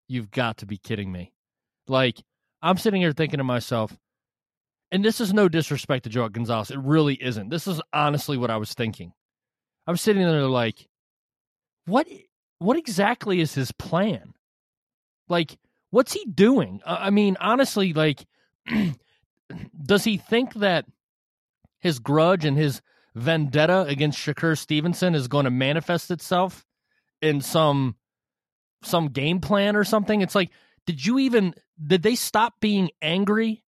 [0.08, 1.32] you've got to be kidding me.
[1.86, 2.20] Like,
[2.60, 3.96] I'm sitting here thinking to myself,
[4.90, 6.70] and this is no disrespect to Joe Gonzalez.
[6.70, 7.48] It really isn't.
[7.48, 9.12] This is honestly what I was thinking.
[9.86, 10.88] I'm sitting there like,
[11.86, 12.06] what
[12.62, 14.34] what exactly is his plan?
[15.28, 15.58] Like,
[15.90, 16.80] what's he doing?
[16.84, 18.26] I mean, honestly, like,
[19.84, 20.86] does he think that
[21.78, 22.80] his grudge and his
[23.14, 26.64] vendetta against Shakur Stevenson is going to manifest itself
[27.20, 27.96] in some
[28.82, 30.20] some game plan or something?
[30.20, 30.50] It's like,
[30.86, 33.64] did you even did they stop being angry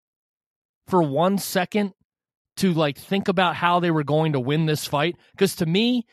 [0.86, 1.92] for one second
[2.58, 5.16] to like think about how they were going to win this fight?
[5.32, 6.06] Because to me,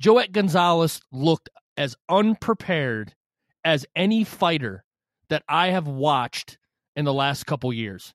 [0.00, 1.48] Joet Gonzalez looked
[1.80, 3.14] as unprepared
[3.64, 4.84] as any fighter
[5.30, 6.58] that I have watched
[6.94, 8.12] in the last couple years.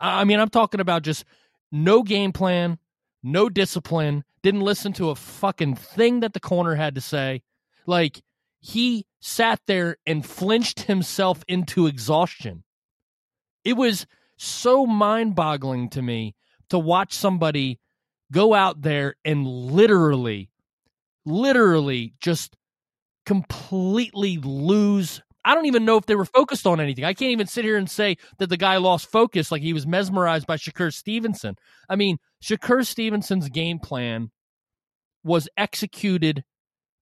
[0.00, 1.24] I mean, I'm talking about just
[1.70, 2.76] no game plan,
[3.22, 7.42] no discipline, didn't listen to a fucking thing that the corner had to say.
[7.86, 8.20] Like,
[8.58, 12.64] he sat there and flinched himself into exhaustion.
[13.64, 16.34] It was so mind boggling to me
[16.70, 17.78] to watch somebody
[18.32, 20.50] go out there and literally,
[21.24, 22.56] literally just
[23.24, 25.22] completely lose.
[25.44, 27.04] I don't even know if they were focused on anything.
[27.04, 29.86] I can't even sit here and say that the guy lost focus like he was
[29.86, 31.56] mesmerized by Shakur Stevenson.
[31.88, 34.30] I mean, Shakur Stevenson's game plan
[35.22, 36.44] was executed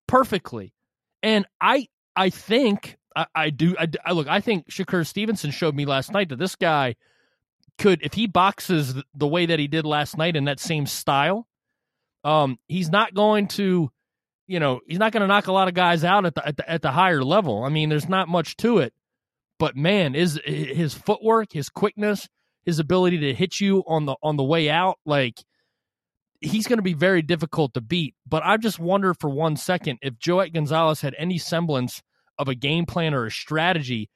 [0.08, 0.74] perfectly.
[1.22, 5.74] And I I think I, I do I, I look I think Shakur Stevenson showed
[5.74, 6.96] me last night that this guy
[7.78, 11.46] could if he boxes the way that he did last night in that same style,
[12.24, 13.90] um, he's not going to
[14.52, 16.58] you know, he's not going to knock a lot of guys out at the, at
[16.58, 17.64] the at the higher level.
[17.64, 18.92] I mean, there's not much to it.
[19.58, 22.28] But man, is his footwork, his quickness,
[22.66, 25.42] his ability to hit you on the on the way out, like
[26.40, 28.14] he's going to be very difficult to beat.
[28.28, 32.02] But I just wonder for one second if Joet Gonzalez had any semblance
[32.38, 34.10] of a game plan or a strategy,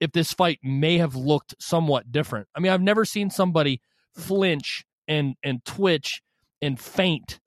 [0.00, 2.48] if this fight may have looked somewhat different.
[2.56, 3.82] I mean, I've never seen somebody
[4.14, 6.22] flinch and and twitch
[6.62, 7.40] and faint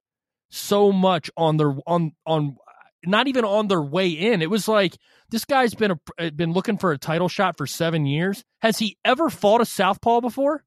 [0.56, 2.56] so much on their on on
[3.04, 4.42] not even on their way in.
[4.42, 4.98] It was like
[5.30, 8.44] this guy's been a, uh, been looking for a title shot for seven years.
[8.60, 10.64] Has he ever fought a southpaw before?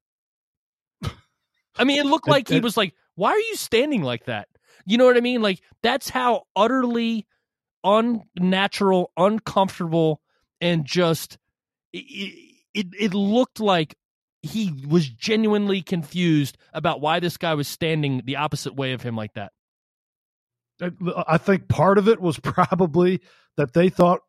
[1.76, 4.48] I mean, it looked like he was like, "Why are you standing like that?"
[4.86, 5.42] You know what I mean?
[5.42, 7.26] Like that's how utterly
[7.84, 10.20] unnatural, uncomfortable,
[10.60, 11.38] and just
[11.92, 13.96] it, it, it looked like
[14.42, 19.16] he was genuinely confused about why this guy was standing the opposite way of him
[19.16, 19.52] like that.
[21.26, 23.20] I think part of it was probably
[23.56, 24.20] that they thought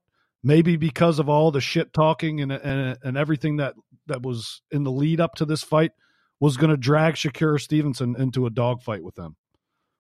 [0.43, 3.75] maybe because of all the shit talking and and, and everything that
[4.07, 5.91] that was in the lead up to this fight
[6.39, 9.35] was going to drag Shakur Stevenson into a dogfight with them,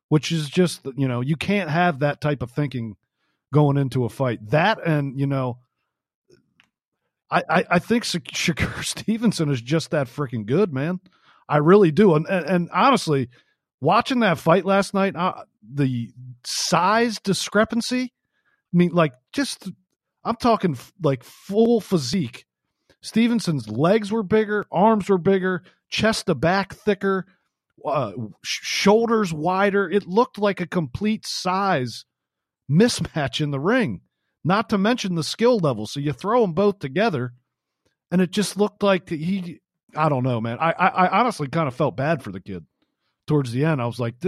[0.09, 2.95] which is just you know you can't have that type of thinking
[3.53, 4.39] going into a fight.
[4.49, 5.59] That and you know.
[7.33, 10.99] I, I, I think Shakira Stevenson is just that freaking good, man.
[11.47, 12.15] I really do.
[12.15, 13.29] And, and, and honestly,
[13.81, 16.09] watching that fight last night, uh, the
[16.43, 18.13] size discrepancy.
[18.73, 19.69] I mean, like just
[20.23, 22.45] I'm talking like full physique.
[23.01, 27.25] Stevenson's legs were bigger, arms were bigger, chest to back thicker,
[27.83, 28.11] uh,
[28.43, 29.89] sh- shoulders wider.
[29.89, 32.05] It looked like a complete size
[32.69, 34.01] mismatch in the ring.
[34.43, 35.85] Not to mention the skill level.
[35.85, 37.33] So you throw them both together,
[38.11, 39.59] and it just looked like he.
[39.95, 40.57] I don't know, man.
[40.59, 42.65] I I, I honestly kind of felt bad for the kid
[43.27, 43.81] towards the end.
[43.81, 44.19] I was like,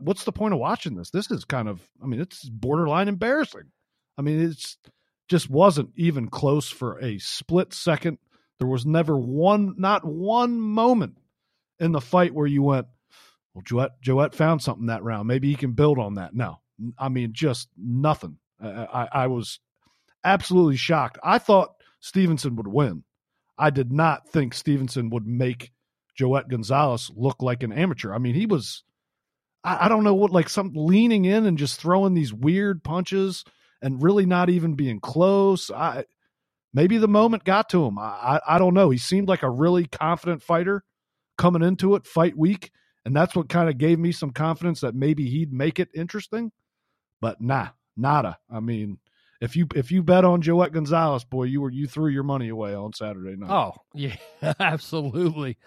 [0.00, 1.10] what's the point of watching this?
[1.10, 3.70] This is kind of, I mean, it's borderline embarrassing.
[4.16, 4.76] I mean, it's
[5.28, 8.18] just wasn't even close for a split second.
[8.58, 11.18] There was never one, not one moment
[11.80, 12.86] in the fight where you went,
[13.54, 15.26] well, Joet, Joet found something that round.
[15.26, 16.34] Maybe he can build on that.
[16.34, 16.60] No,
[16.98, 18.38] I mean, just nothing.
[18.62, 19.58] I, I, I was
[20.24, 21.18] absolutely shocked.
[21.24, 23.04] I thought Stevenson would win.
[23.58, 25.72] I did not think Stevenson would make
[26.14, 28.12] Joet Gonzalez look like an amateur.
[28.14, 28.84] I mean, he was
[29.64, 33.44] I, I don't know what like some leaning in and just throwing these weird punches
[33.80, 35.70] and really not even being close.
[35.70, 36.04] I
[36.72, 37.98] maybe the moment got to him.
[37.98, 38.90] I, I, I don't know.
[38.90, 40.84] He seemed like a really confident fighter
[41.36, 42.70] coming into it, fight week,
[43.04, 46.52] and that's what kind of gave me some confidence that maybe he'd make it interesting.
[47.20, 48.38] But nah, nada.
[48.50, 48.98] I mean,
[49.40, 52.48] if you if you bet on Joet Gonzalez, boy, you were you threw your money
[52.48, 53.50] away on Saturday night.
[53.50, 54.16] Oh yeah,
[54.60, 55.58] absolutely,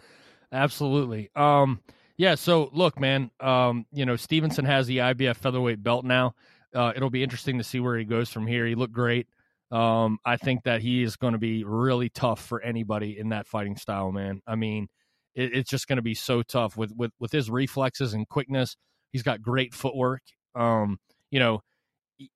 [0.51, 1.29] absolutely.
[1.35, 1.81] Um,
[2.17, 6.33] yeah, so look, man, um, you know, Stevenson has the IBF featherweight belt now.
[6.73, 8.65] Uh, it'll be interesting to see where he goes from here.
[8.65, 9.27] He looked great.
[9.71, 13.47] Um, I think that he is going to be really tough for anybody in that
[13.47, 14.41] fighting style, man.
[14.45, 14.87] I mean,
[15.33, 18.77] it, it's just going to be so tough with, with with his reflexes and quickness.
[19.11, 20.21] He's got great footwork.
[20.53, 20.99] Um,
[21.31, 21.61] you know,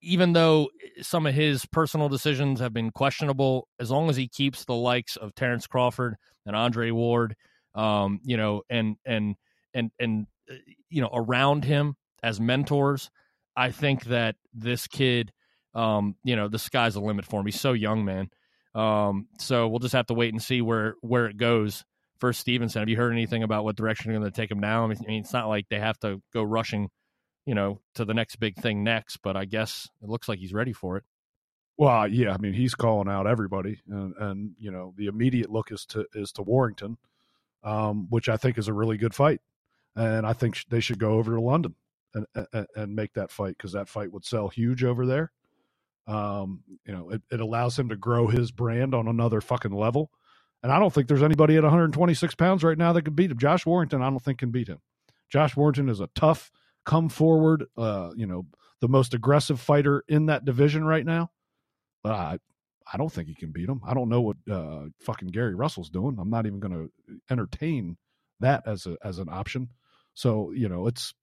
[0.01, 0.69] even though
[1.01, 5.15] some of his personal decisions have been questionable, as long as he keeps the likes
[5.15, 6.15] of Terrence Crawford
[6.45, 7.35] and Andre Ward,
[7.75, 9.35] um, you know, and and
[9.73, 10.55] and and uh,
[10.89, 13.09] you know around him as mentors,
[13.55, 15.31] I think that this kid,
[15.73, 17.45] um, you know, the sky's the limit for him.
[17.45, 18.29] He's so young, man.
[18.75, 21.83] Um, so we'll just have to wait and see where where it goes
[22.19, 22.81] for Stevenson.
[22.81, 24.83] Have you heard anything about what direction they're going to take him now?
[24.83, 26.89] I mean, it's not like they have to go rushing,
[27.45, 29.17] you know, to the next big thing next.
[29.17, 31.03] But I guess it looks like he's ready for it.
[31.77, 35.71] Well, yeah, I mean, he's calling out everybody, and, and you know, the immediate look
[35.71, 36.97] is to is to Warrington,
[37.63, 39.39] um, which I think is a really good fight
[39.95, 41.75] and I think they should go over to London
[42.13, 45.31] and and, and make that fight because that fight would sell huge over there.
[46.07, 50.09] Um, you know, it, it allows him to grow his brand on another fucking level.
[50.63, 53.37] And I don't think there's anybody at 126 pounds right now that could beat him.
[53.37, 54.79] Josh Warrington, I don't think can beat him.
[55.29, 56.51] Josh Warrington is a tough,
[56.85, 58.47] come forward, uh, you know,
[58.81, 61.29] the most aggressive fighter in that division right now.
[62.03, 62.39] But I,
[62.91, 63.81] I don't think he can beat him.
[63.85, 66.17] I don't know what uh, fucking Gary Russell's doing.
[66.19, 66.91] I'm not even going to
[67.29, 67.97] entertain
[68.39, 69.69] that as a as an option.
[70.19, 71.13] So you know, it's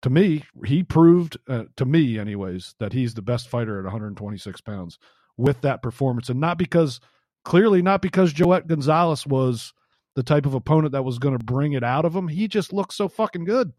[0.00, 4.60] to me he proved uh, to me, anyways, that he's the best fighter at 126
[4.62, 4.98] pounds
[5.36, 6.98] with that performance, and not because
[7.44, 9.74] clearly not because Joet Gonzalez was
[10.14, 12.26] the type of opponent that was going to bring it out of him.
[12.26, 13.74] He just looked so fucking good.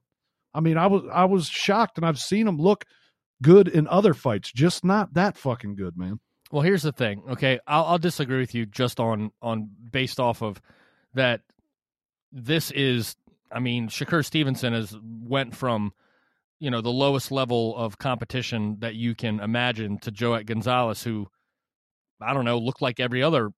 [0.54, 2.86] I mean, I was I was shocked, and I've seen him look
[3.42, 6.20] good in other fights, just not that fucking good, man.
[6.52, 7.24] Well, here's the thing.
[7.28, 10.62] Okay, I'll, I'll disagree with you just on on based off of
[11.16, 11.42] that.
[12.32, 13.16] This is
[13.54, 15.94] I mean, Shakur Stevenson has went from
[16.64, 21.28] you know, the lowest level of competition that you can imagine to Joet Gonzalez, who
[22.22, 23.50] I don't know, looked like every other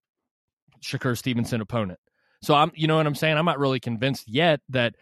[0.82, 2.00] Shakur Stevenson opponent.
[2.42, 3.38] So I'm, you know what I'm saying?
[3.38, 4.96] I'm not really convinced yet that.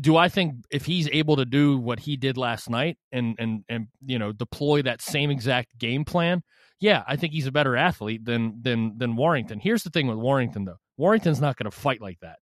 [0.00, 3.64] Do I think if he's able to do what he did last night and and
[3.68, 6.44] and you know deploy that same exact game plan?
[6.78, 9.58] Yeah, I think he's a better athlete than than than Warrington.
[9.58, 10.78] Here's the thing with Warrington though.
[10.96, 12.38] Warrington's not going to fight like that.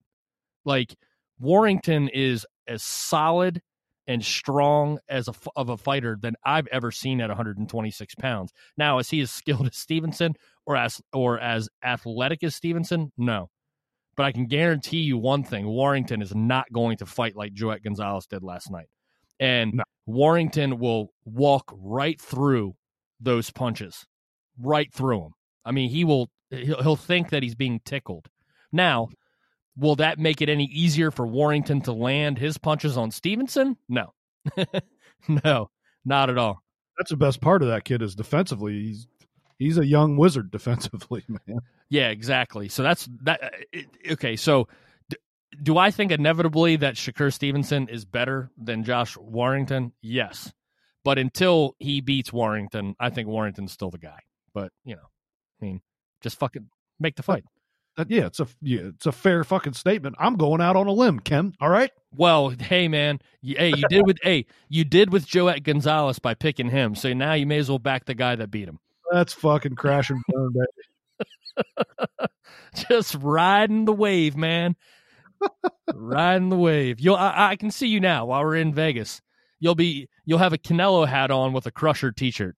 [0.67, 0.95] Like
[1.41, 3.61] Warrington is as solid
[4.07, 8.53] and strong as a of a fighter than I've ever seen at 126 pounds.
[8.77, 10.35] Now, is he as skilled as Stevenson
[10.67, 13.13] or as or as athletic as Stevenson?
[13.17, 13.49] No,
[14.17, 17.83] but I can guarantee you one thing: Warrington is not going to fight like Joet
[17.83, 18.89] Gonzalez did last night,
[19.39, 19.85] and no.
[20.07, 22.75] Warrington will walk right through
[23.21, 24.05] those punches,
[24.59, 25.33] right through them.
[25.65, 26.31] I mean, he will.
[26.51, 28.29] He'll, he'll think that he's being tickled.
[28.73, 29.09] Now,
[29.77, 33.77] Will that make it any easier for Warrington to land his punches on Stevenson?
[33.89, 34.13] No.
[35.45, 35.71] no,
[36.05, 36.63] not at all.
[36.99, 38.73] That's the best part of that kid is defensively.
[38.81, 39.07] He's
[39.59, 41.61] he's a young wizard defensively, man.
[41.89, 42.69] Yeah, exactly.
[42.69, 43.43] So that's that.
[43.75, 44.69] Uh, okay, so
[45.63, 49.93] do I think inevitably that Shakur Stevenson is better than Josh Warrington?
[50.03, 50.53] Yes,
[51.05, 54.21] but until he beats Warrington, I think Warrington's still the guy.
[54.53, 55.09] But you know,
[55.61, 55.81] I mean,
[56.21, 57.45] just fucking make the fight.
[57.97, 60.17] That, yeah, it's a yeah, it's a fair fucking statement.
[60.19, 61.55] I'm going out on a limb, Ken.
[61.61, 61.91] All right.
[62.17, 66.35] Well, hey man, you, hey, you did with hey, you did with Joet Gonzalez by
[66.35, 66.95] picking him.
[66.95, 68.79] So now you may as well back the guy that beat him.
[69.11, 71.67] That's fucking crash and burn, baby.
[72.89, 74.77] Just riding the wave, man.
[75.93, 77.01] riding the wave.
[77.01, 79.21] You'll I, I can see you now while we're in Vegas.
[79.59, 82.57] You'll be you'll have a Canelo hat on with a Crusher T-shirt.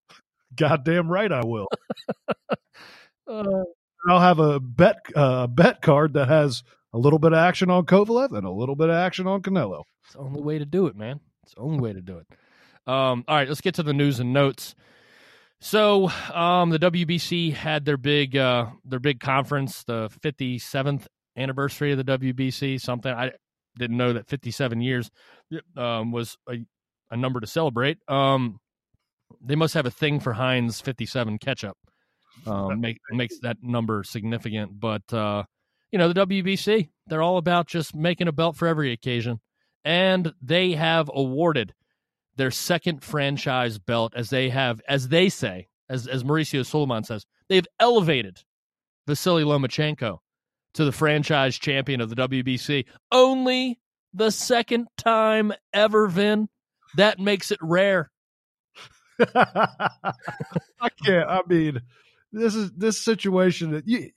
[0.56, 1.68] Goddamn right, I will.
[3.26, 3.62] uh,
[4.08, 6.62] I'll have a bet uh, bet card that has
[6.92, 9.84] a little bit of action on Kovalev and a little bit of action on Canelo.
[10.04, 11.20] It's the only way to do it, man.
[11.44, 12.26] It's the only way to do it.
[12.86, 14.74] Um, all right, let's get to the news and notes.
[15.60, 22.04] So, um, the WBC had their big uh, their big conference, the 57th anniversary of
[22.04, 22.80] the WBC.
[22.80, 23.32] Something I
[23.78, 25.10] didn't know that 57 years
[25.76, 26.58] um, was a,
[27.10, 27.98] a, number to celebrate.
[28.08, 28.58] Um,
[29.40, 31.76] they must have a thing for Heinz 57 ketchup
[32.46, 34.78] um, make, makes that number significant.
[34.78, 35.44] But uh,
[35.90, 39.40] you know, the WBC, they're all about just making a belt for every occasion,
[39.84, 41.74] and they have awarded
[42.36, 47.26] their second franchise belt as they have, as they say, as as Mauricio Sulaiman says,
[47.48, 48.42] they've elevated
[49.06, 50.18] Vasily Lomachenko
[50.74, 52.86] to the franchise champion of the WBC.
[53.10, 53.78] Only
[54.14, 56.48] the second time ever, Vin.
[56.96, 58.10] That makes it rare.
[59.34, 61.28] I can't.
[61.28, 61.80] I mean,
[62.32, 64.10] this is this situation that you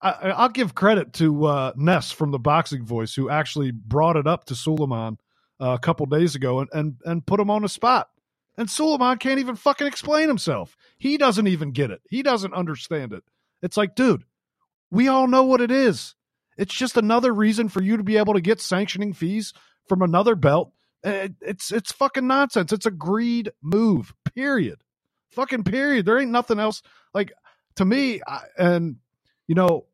[0.00, 4.26] I, will give credit to uh, Ness from the Boxing Voice who actually brought it
[4.26, 5.18] up to Sulaiman
[5.60, 8.08] uh, a couple days ago and, and and put him on the spot.
[8.56, 10.76] And Sulaiman can't even fucking explain himself.
[10.98, 12.00] He doesn't even get it.
[12.10, 13.22] He doesn't understand it.
[13.62, 14.24] It's like, dude,
[14.90, 16.14] we all know what it is.
[16.56, 19.52] It's just another reason for you to be able to get sanctioning fees
[19.88, 20.72] from another belt.
[21.04, 22.72] It, it's it's fucking nonsense.
[22.72, 24.12] It's a greed move.
[24.34, 24.82] Period.
[25.30, 26.06] Fucking period.
[26.06, 26.82] There ain't nothing else.
[27.14, 27.32] Like
[27.78, 28.96] to me, I, and
[29.46, 29.86] you know,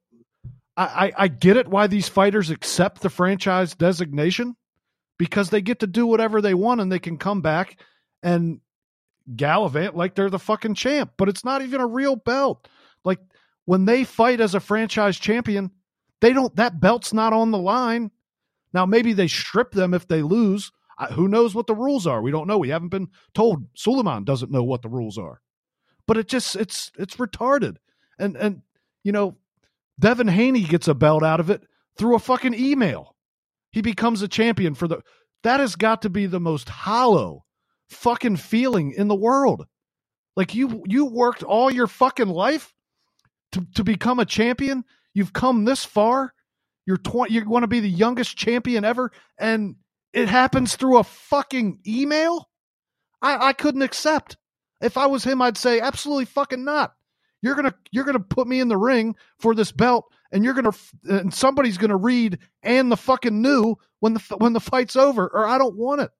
[0.76, 4.56] I, I get it why these fighters accept the franchise designation
[5.18, 7.78] because they get to do whatever they want and they can come back
[8.22, 8.60] and
[9.36, 11.12] gallivant like they're the fucking champ.
[11.16, 12.66] But it's not even a real belt.
[13.04, 13.20] Like
[13.66, 15.70] when they fight as a franchise champion,
[16.20, 16.56] they don't.
[16.56, 18.10] That belt's not on the line.
[18.72, 20.72] Now maybe they strip them if they lose.
[21.12, 22.22] who knows what the rules are?
[22.22, 22.58] We don't know.
[22.58, 23.66] We haven't been told.
[23.76, 25.40] Sulaiman doesn't know what the rules are
[26.06, 27.76] but it just it's it's retarded.
[28.18, 28.62] And and
[29.02, 29.36] you know,
[29.98, 31.62] Devin Haney gets a belt out of it
[31.96, 33.14] through a fucking email.
[33.70, 35.02] He becomes a champion for the
[35.42, 37.44] that has got to be the most hollow
[37.90, 39.66] fucking feeling in the world.
[40.36, 42.72] Like you you worked all your fucking life
[43.52, 44.84] to to become a champion.
[45.12, 46.32] You've come this far.
[46.86, 49.76] You're 20 you want to be the youngest champion ever and
[50.12, 52.48] it happens through a fucking email?
[53.22, 54.36] I I couldn't accept.
[54.84, 56.94] If I was him, I'd say absolutely fucking not.
[57.40, 60.72] You're gonna you're gonna put me in the ring for this belt, and you're gonna
[61.04, 65.46] and somebody's gonna read and the fucking new when the when the fight's over, or
[65.46, 66.10] I don't want it.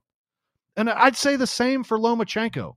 [0.77, 2.77] And I'd say the same for Lomachenko.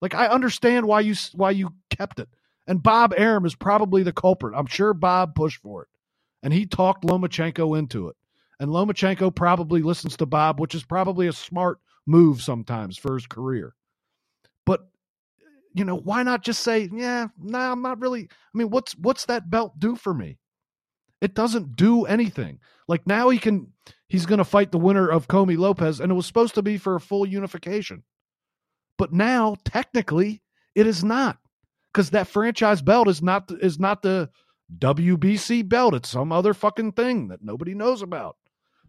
[0.00, 2.28] Like I understand why you why you kept it,
[2.66, 4.54] and Bob Arum is probably the culprit.
[4.56, 5.88] I'm sure Bob pushed for it,
[6.42, 8.16] and he talked Lomachenko into it.
[8.58, 13.26] And Lomachenko probably listens to Bob, which is probably a smart move sometimes for his
[13.26, 13.74] career.
[14.66, 14.86] But
[15.72, 18.22] you know, why not just say, yeah, no, nah, I'm not really.
[18.22, 20.38] I mean, what's what's that belt do for me?
[21.20, 22.60] It doesn't do anything.
[22.88, 23.72] Like now he can
[24.08, 26.78] he's going to fight the winner of Commey Lopez and it was supposed to be
[26.78, 28.02] for a full unification.
[28.96, 30.42] But now technically
[30.74, 31.38] it is not
[31.92, 34.30] cuz that franchise belt is not is not the
[34.78, 35.94] WBC belt.
[35.94, 38.36] It's some other fucking thing that nobody knows about.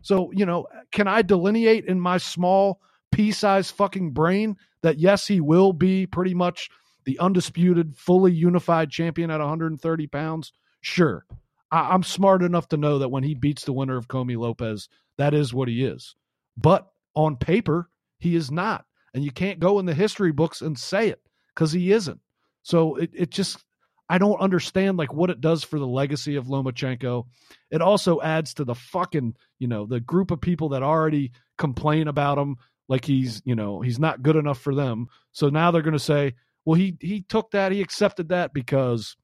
[0.01, 2.81] So, you know, can I delineate in my small
[3.11, 6.69] pea sized fucking brain that yes, he will be pretty much
[7.05, 10.51] the undisputed, fully unified champion at 130 pounds?
[10.81, 11.25] Sure.
[11.71, 14.89] I- am smart enough to know that when he beats the winner of Commey Lopez,
[15.17, 16.15] that is what he is.
[16.57, 17.89] But on paper,
[18.19, 18.85] he is not.
[19.13, 21.21] And you can't go in the history books and say it
[21.53, 22.19] because he isn't.
[22.63, 23.63] So it, it just
[24.09, 27.25] I don't understand like what it does for the legacy of Lomachenko.
[27.71, 32.09] It also adds to the fucking, you know, the group of people that already complain
[32.09, 32.57] about him
[32.91, 35.07] like he's, you know, he's not good enough for them.
[35.31, 36.35] So now they're going to say,
[36.65, 39.15] well, he he took that, he accepted that because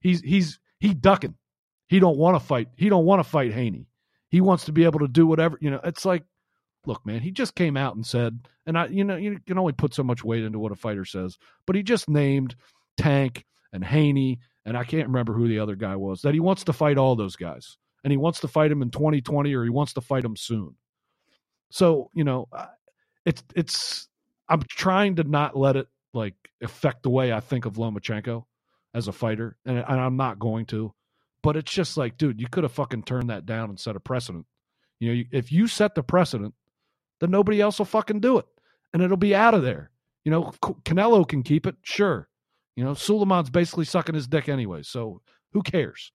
[0.00, 1.34] he's he's he ducking.
[1.88, 2.68] He don't want to fight.
[2.76, 3.88] He don't want to fight Haney.
[4.28, 5.80] He wants to be able to do whatever, you know.
[5.82, 6.24] It's like
[6.84, 9.72] look, man, he just came out and said, and I, you know, you can only
[9.72, 12.54] put so much weight into what a fighter says, but he just named
[12.98, 16.64] Tank and Haney, and I can't remember who the other guy was, that he wants
[16.64, 17.78] to fight all those guys.
[18.04, 20.76] And he wants to fight him in 2020 or he wants to fight him soon.
[21.70, 22.48] So, you know,
[23.26, 24.08] it's, it's,
[24.48, 28.44] I'm trying to not let it like affect the way I think of Lomachenko
[28.94, 30.94] as a fighter, and, and I'm not going to.
[31.42, 34.00] But it's just like, dude, you could have fucking turned that down and set a
[34.00, 34.46] precedent.
[34.98, 36.54] You know, if you set the precedent,
[37.20, 38.46] then nobody else will fucking do it,
[38.92, 39.90] and it'll be out of there.
[40.24, 42.28] You know, Canelo can keep it, sure.
[42.74, 45.20] You know, Sulaiman's basically sucking his dick anyway, so
[45.52, 46.12] who cares?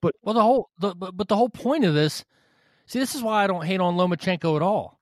[0.00, 2.24] But well, the whole the, but, but the whole point of this,
[2.86, 4.97] see, this is why I don't hate on Lomachenko at all.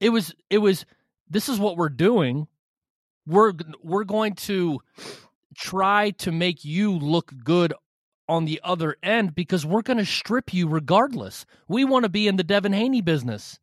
[0.00, 0.84] It was it was
[1.28, 2.46] this is what we're doing.
[3.26, 4.80] We're we're going to
[5.56, 7.74] try to make you look good
[8.28, 11.46] on the other end because we're going to strip you regardless.
[11.66, 13.58] We want to be in the Devin Haney business.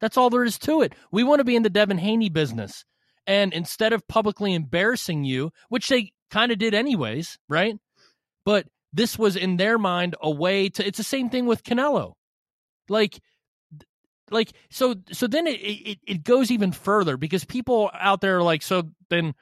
[0.00, 0.94] That's all there is to it.
[1.10, 2.84] We want to be in the Devin Haney business.
[3.26, 7.76] And instead of publicly embarrassing you, which they kind of did anyways, right?
[8.44, 12.12] But this was in their mind a way to it's the same thing with Canelo.
[12.88, 13.20] Like
[14.30, 18.42] like so so then it, it, it goes even further because people out there are
[18.42, 19.34] like so then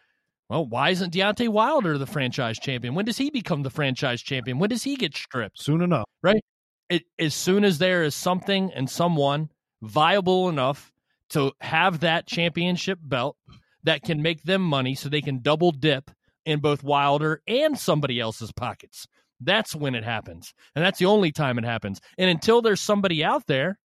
[0.48, 4.58] well why isn't Deontay Wilder the franchise champion when does he become the franchise champion
[4.58, 6.42] when does he get stripped soon enough right
[6.90, 9.48] it as soon as there is something and someone
[9.82, 10.92] viable enough
[11.30, 13.36] to have that championship belt
[13.84, 16.10] that can make them money so they can double dip
[16.44, 19.06] in both Wilder and somebody else's pockets.
[19.40, 20.54] That's when it happens.
[20.74, 22.00] And that's the only time it happens.
[22.18, 23.78] And until there's somebody out there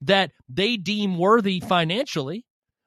[0.00, 2.44] that they deem worthy financially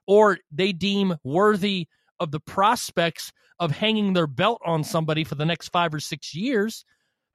[0.07, 1.88] or they deem worthy
[2.20, 6.34] of the prospects of hanging their belt on somebody for the next five or six
[6.34, 6.86] years,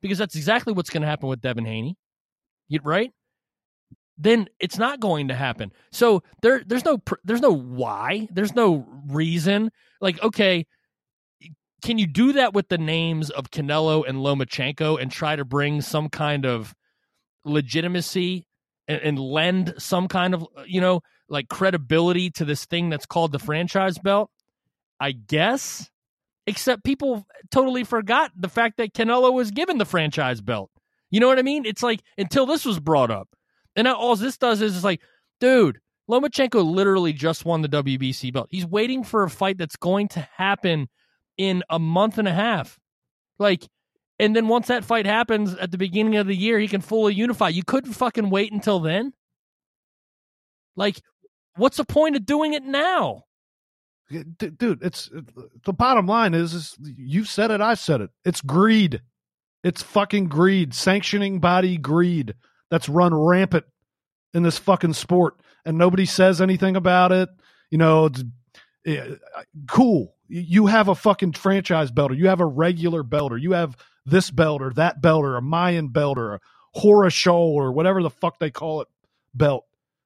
[0.02, 1.96] because that's exactly what's going to happen with Devin Haney.
[2.82, 3.12] Right?
[4.18, 5.72] then it's not going to happen.
[5.92, 9.70] So there there's no there's no why, there's no reason.
[10.00, 10.66] Like okay,
[11.82, 15.82] can you do that with the names of Canelo and Lomachenko and try to bring
[15.82, 16.74] some kind of
[17.44, 18.46] legitimacy
[18.88, 23.06] and, and lend some kind of uh, you know like credibility to this thing that's
[23.06, 24.30] called the franchise belt?
[25.00, 25.90] I guess.
[26.48, 30.70] Except people totally forgot the fact that Canelo was given the franchise belt.
[31.10, 31.64] You know what I mean?
[31.64, 33.28] It's like until this was brought up.
[33.74, 35.00] And all this does is it's like,
[35.40, 38.48] dude, Lomachenko literally just won the WBC belt.
[38.50, 40.88] He's waiting for a fight that's going to happen
[41.36, 42.78] in a month and a half.
[43.38, 43.68] Like,
[44.18, 47.14] and then once that fight happens at the beginning of the year, he can fully
[47.14, 47.48] unify.
[47.48, 49.12] You couldn't fucking wait until then.
[50.74, 51.00] Like,
[51.56, 53.24] what's the point of doing it now?
[54.08, 55.10] Dude, it's
[55.64, 58.10] the bottom line is, is you said it, I said it.
[58.24, 59.02] It's greed.
[59.64, 62.34] It's fucking greed, sanctioning body greed
[62.70, 63.64] that's run rampant
[64.32, 67.28] in this fucking sport, and nobody says anything about it.
[67.70, 68.22] You know, it's,
[68.84, 69.20] it,
[69.66, 70.14] cool.
[70.28, 72.16] You have a fucking franchise belter.
[72.16, 73.40] You have a regular belter.
[73.40, 73.76] You have
[74.06, 76.40] this belt or that belt or a Mayan belt or a
[76.76, 78.88] Horashol or whatever the fuck they call it
[79.34, 79.64] belt.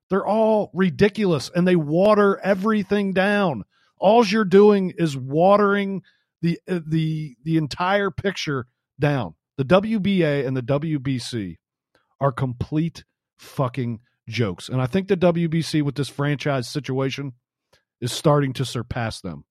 [0.08, 3.64] They're all ridiculous and they water everything down.
[3.98, 6.02] All you're doing is watering
[6.42, 8.66] the uh, the the entire picture
[8.98, 9.34] down.
[9.56, 11.58] The WBA and the WBC
[12.20, 13.04] are complete
[13.38, 14.68] fucking jokes.
[14.68, 17.34] And I think the WBC with this franchise situation
[18.00, 19.44] is starting to surpass them.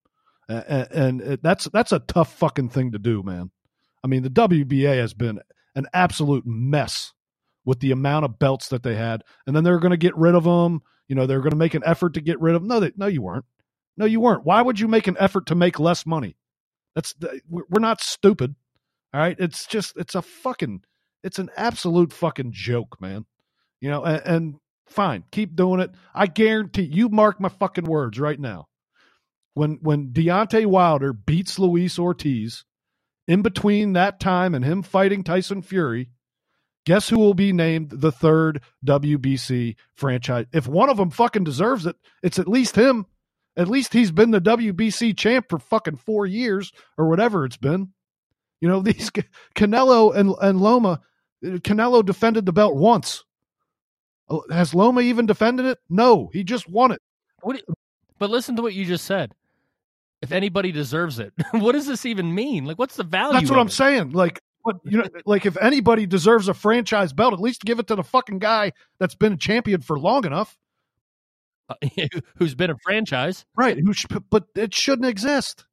[0.48, 3.52] And, uh, that's that's a tough fucking thing to do, man.
[4.04, 5.40] I mean, the WBA has been
[5.76, 7.14] an absolute mess
[7.66, 10.36] with the amount of belts that they had, and then they're going to get rid
[10.36, 10.82] of them.
[11.08, 12.68] You know, they're going to make an effort to get rid of them.
[12.68, 13.46] No, they, no, you weren't.
[13.98, 14.46] No, you weren't.
[14.46, 16.38] Why would you make an effort to make less money?
[16.96, 17.14] That's
[17.50, 18.56] we're not stupid.
[19.14, 20.84] All right, it's just it's a fucking
[21.24, 23.26] It's an absolute fucking joke, man.
[23.82, 24.56] You know, and, and
[24.88, 25.92] fine, keep doing it.
[26.14, 28.68] I guarantee you mark my fucking words right now.
[29.54, 32.66] When when Deontay Wilder beats Luis Ortiz,
[33.30, 36.10] in between that time and him fighting Tyson Fury,
[36.84, 40.48] guess who will be named the third WBC franchise?
[40.52, 43.06] If one of them fucking deserves it, it's at least him.
[43.56, 47.90] At least he's been the WBC champ for fucking four years or whatever it's been.
[48.62, 49.12] You know, these
[49.56, 51.00] Canelo and, and Loma,
[51.44, 53.24] Canelo defended the belt once.
[54.28, 55.78] Uh, Has Loma even defended it?
[55.88, 57.02] No, he just won it.
[57.44, 57.62] What?
[58.18, 59.36] But listen to what you just said.
[60.22, 62.66] If anybody deserves it, what does this even mean?
[62.66, 63.34] Like, what's the value?
[63.40, 63.72] That's what I'm it?
[63.72, 64.12] saying.
[64.12, 67.88] Like, but you know, like if anybody deserves a franchise belt, at least give it
[67.88, 70.58] to the fucking guy that's been a champion for long enough,
[71.70, 71.76] Uh,
[72.38, 73.46] Who's been a franchise?
[73.56, 73.78] right?
[73.78, 73.94] Who?
[73.94, 75.66] Sh- but it shouldn't exist.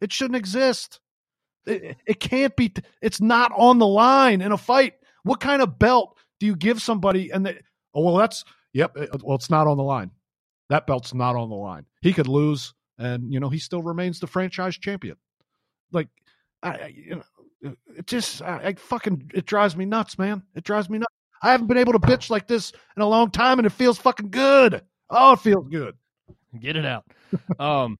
[0.00, 0.98] It shouldn't exist.
[1.66, 2.72] It, it can't be.
[3.02, 4.94] It's not on the line in a fight.
[5.22, 7.30] What kind of belt do you give somebody?
[7.30, 7.60] And they,
[7.94, 8.96] oh well, that's yep.
[9.22, 10.10] well, it's not on the line.
[10.70, 11.84] That belt's not on the line.
[12.00, 15.16] He could lose, and you know he still remains the franchise champion.
[15.92, 16.08] Like,
[16.62, 17.22] I, you
[17.62, 20.42] know, it just I, I fucking it drives me nuts, man.
[20.54, 21.14] It drives me nuts.
[21.42, 23.98] I haven't been able to bitch like this in a long time, and it feels
[23.98, 24.82] fucking good.
[25.10, 25.96] Oh, it feels good.
[26.58, 27.04] Get it out.
[27.58, 27.98] um,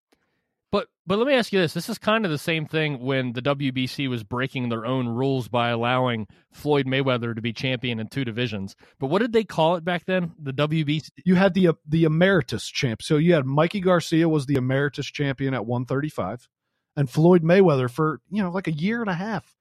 [0.72, 3.34] but but let me ask you this: This is kind of the same thing when
[3.34, 8.08] the WBC was breaking their own rules by allowing Floyd Mayweather to be champion in
[8.08, 8.74] two divisions.
[8.98, 10.32] But what did they call it back then?
[10.42, 11.10] The WBC.
[11.26, 13.02] you had the the emeritus champ.
[13.02, 16.48] So you had Mikey Garcia was the emeritus champion at 135,
[16.96, 19.54] and Floyd Mayweather for you know like a year and a half.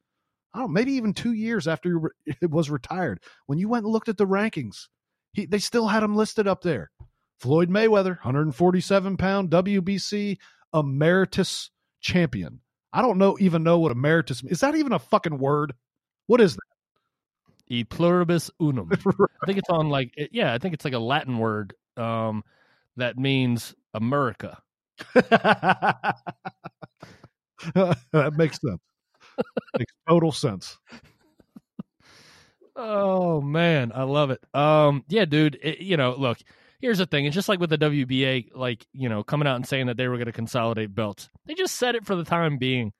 [0.54, 3.20] I don't know, maybe even two years after it was retired.
[3.48, 4.88] When you went and looked at the rankings,
[5.34, 6.90] he they still had him listed up there.
[7.42, 10.38] Floyd Mayweather, 147 pound WBC
[10.74, 11.70] emeritus
[12.00, 12.60] champion.
[12.94, 14.60] I don't know even know what emeritus is.
[14.60, 15.74] That even a fucking word?
[16.28, 16.62] What is that?
[17.68, 18.90] E pluribus unum.
[18.92, 22.44] I think it's on like yeah, I think it's like a Latin word um,
[22.98, 24.62] that means America.
[25.14, 26.16] that
[28.36, 28.82] makes sense.
[29.78, 30.78] makes total sense.
[32.74, 34.40] Oh man, I love it.
[34.54, 35.60] Um, yeah, dude.
[35.62, 36.38] It, you know, look.
[36.82, 37.26] Here's the thing.
[37.26, 40.08] It's just like with the WBA, like you know, coming out and saying that they
[40.08, 41.30] were going to consolidate belts.
[41.46, 42.92] They just said it for the time being.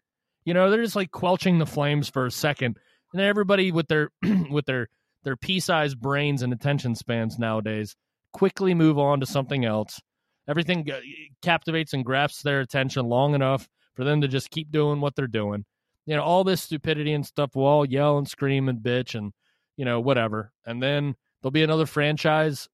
[0.46, 2.78] You know, they're just like quelching the flames for a second,
[3.12, 4.10] and then everybody with their
[4.52, 4.88] with their
[5.24, 7.96] their pea-sized brains and attention spans nowadays
[8.34, 10.00] quickly move on to something else.
[10.48, 10.88] Everything
[11.42, 15.28] captivates and grasps their attention long enough for them to just keep doing what they're
[15.28, 15.66] doing.
[16.06, 19.34] You know, all this stupidity and stuff will all yell and scream and bitch and
[19.78, 20.52] you know, whatever.
[20.66, 22.68] And then there'll be another franchise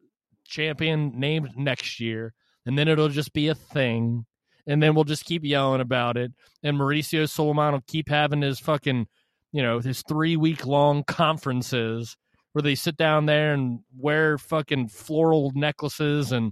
[0.48, 2.34] champion named next year,
[2.66, 4.26] and then it'll just be a thing.
[4.66, 6.34] And then we'll just keep yelling about it.
[6.62, 9.08] And Mauricio Sulaiman will keep having his fucking,
[9.54, 12.18] you know, his three week long conferences
[12.52, 16.52] where they sit down there and wear fucking floral necklaces and,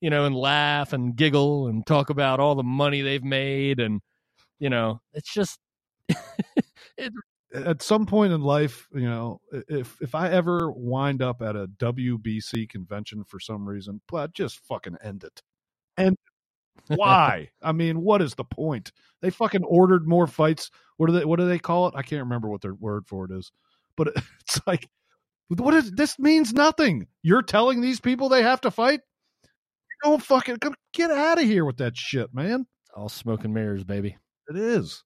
[0.00, 3.80] you know, and laugh and giggle and talk about all the money they've made.
[3.80, 4.00] And,
[4.58, 5.58] you know, it's just,
[7.54, 11.68] at some point in life, you know, if if I ever wind up at a
[11.68, 15.42] WBC convention for some reason, well, just fucking end it.
[15.96, 16.16] And
[16.88, 17.50] why?
[17.62, 18.92] I mean, what is the point?
[19.22, 20.70] They fucking ordered more fights.
[20.96, 21.94] What do they what do they call it?
[21.96, 23.52] I can't remember what their word for it is.
[23.96, 24.08] But
[24.40, 24.88] it's like
[25.48, 27.06] what is this means nothing.
[27.22, 29.00] You're telling these people they have to fight?
[30.02, 30.58] Don't fucking
[30.92, 32.66] get out of here with that shit, man.
[32.94, 34.16] all smoke and mirrors, baby.
[34.48, 35.02] It is.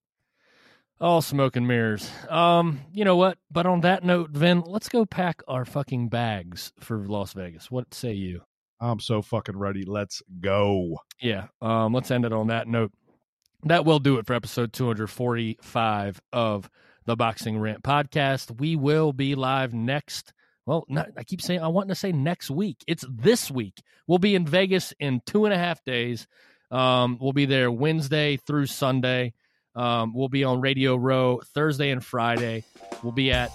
[1.00, 2.10] All smoke and mirrors.
[2.28, 3.38] Um, you know what?
[3.52, 7.70] But on that note, Vin, let's go pack our fucking bags for Las Vegas.
[7.70, 8.40] What say you?
[8.80, 9.84] I'm so fucking ready.
[9.84, 10.98] Let's go.
[11.20, 11.46] Yeah.
[11.62, 12.90] Um, let's end it on that note.
[13.64, 16.68] That will do it for episode 245 of
[17.06, 18.58] the Boxing Rant podcast.
[18.58, 20.32] We will be live next.
[20.66, 22.82] Well, not, I keep saying I want to say next week.
[22.88, 23.82] It's this week.
[24.08, 26.26] We'll be in Vegas in two and a half days.
[26.72, 29.34] Um, we'll be there Wednesday through Sunday.
[29.78, 32.64] Um, we'll be on Radio Row Thursday and Friday.
[33.02, 33.50] We'll be at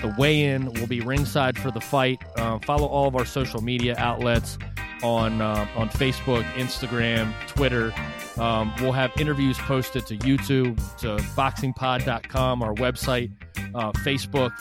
[0.00, 0.72] the weigh-in.
[0.72, 2.18] We'll be ringside for the fight.
[2.36, 4.56] Uh, follow all of our social media outlets
[5.02, 7.92] on uh, on Facebook, Instagram, Twitter.
[8.38, 13.30] Um, we'll have interviews posted to YouTube, to boxingpod.com, our website,
[13.74, 14.52] uh, Facebook,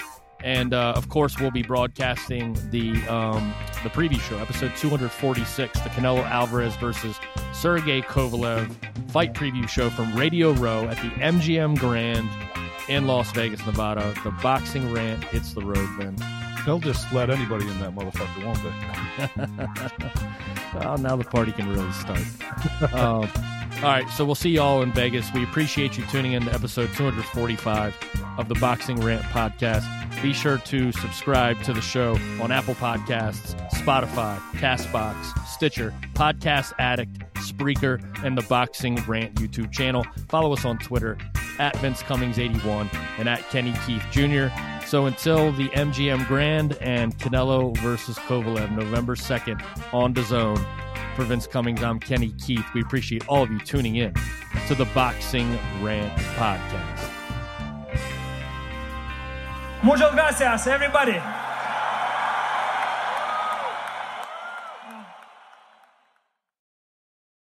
[0.43, 5.89] and uh, of course we'll be broadcasting the um, the preview show, episode 246, the
[5.89, 7.17] Canelo Alvarez versus
[7.53, 8.69] Sergey Kovalev
[9.11, 12.29] fight preview show from Radio Row at the MGM Grand
[12.89, 14.13] in Las Vegas, Nevada.
[14.23, 16.15] The boxing rant hits the road, then.
[16.65, 18.61] They'll just let anybody in that motherfucker, won't
[20.73, 20.79] they?
[20.79, 22.93] well, now the party can really start.
[22.93, 23.31] um,
[23.81, 25.31] All right, so we'll see y'all in Vegas.
[25.33, 27.95] We appreciate you tuning in to episode 245
[28.37, 29.85] of the Boxing Rant podcast.
[30.21, 35.15] Be sure to subscribe to the show on Apple Podcasts, Spotify, Castbox,
[35.47, 40.05] Stitcher, Podcast Addict, Spreaker, and the Boxing Rant YouTube channel.
[40.27, 41.17] Follow us on Twitter
[41.57, 44.47] at Vince Cummings81 and at Kenny Keith Jr.
[44.85, 49.63] So until the MGM Grand and Canelo versus Kovalev, November 2nd
[49.93, 50.57] on DAZN.
[51.15, 52.65] For Vince Cummings, I'm Kenny Keith.
[52.73, 54.13] We appreciate all of you tuning in
[54.67, 57.09] to the Boxing Rant Podcast.
[59.83, 61.19] Muchas gracias, everybody.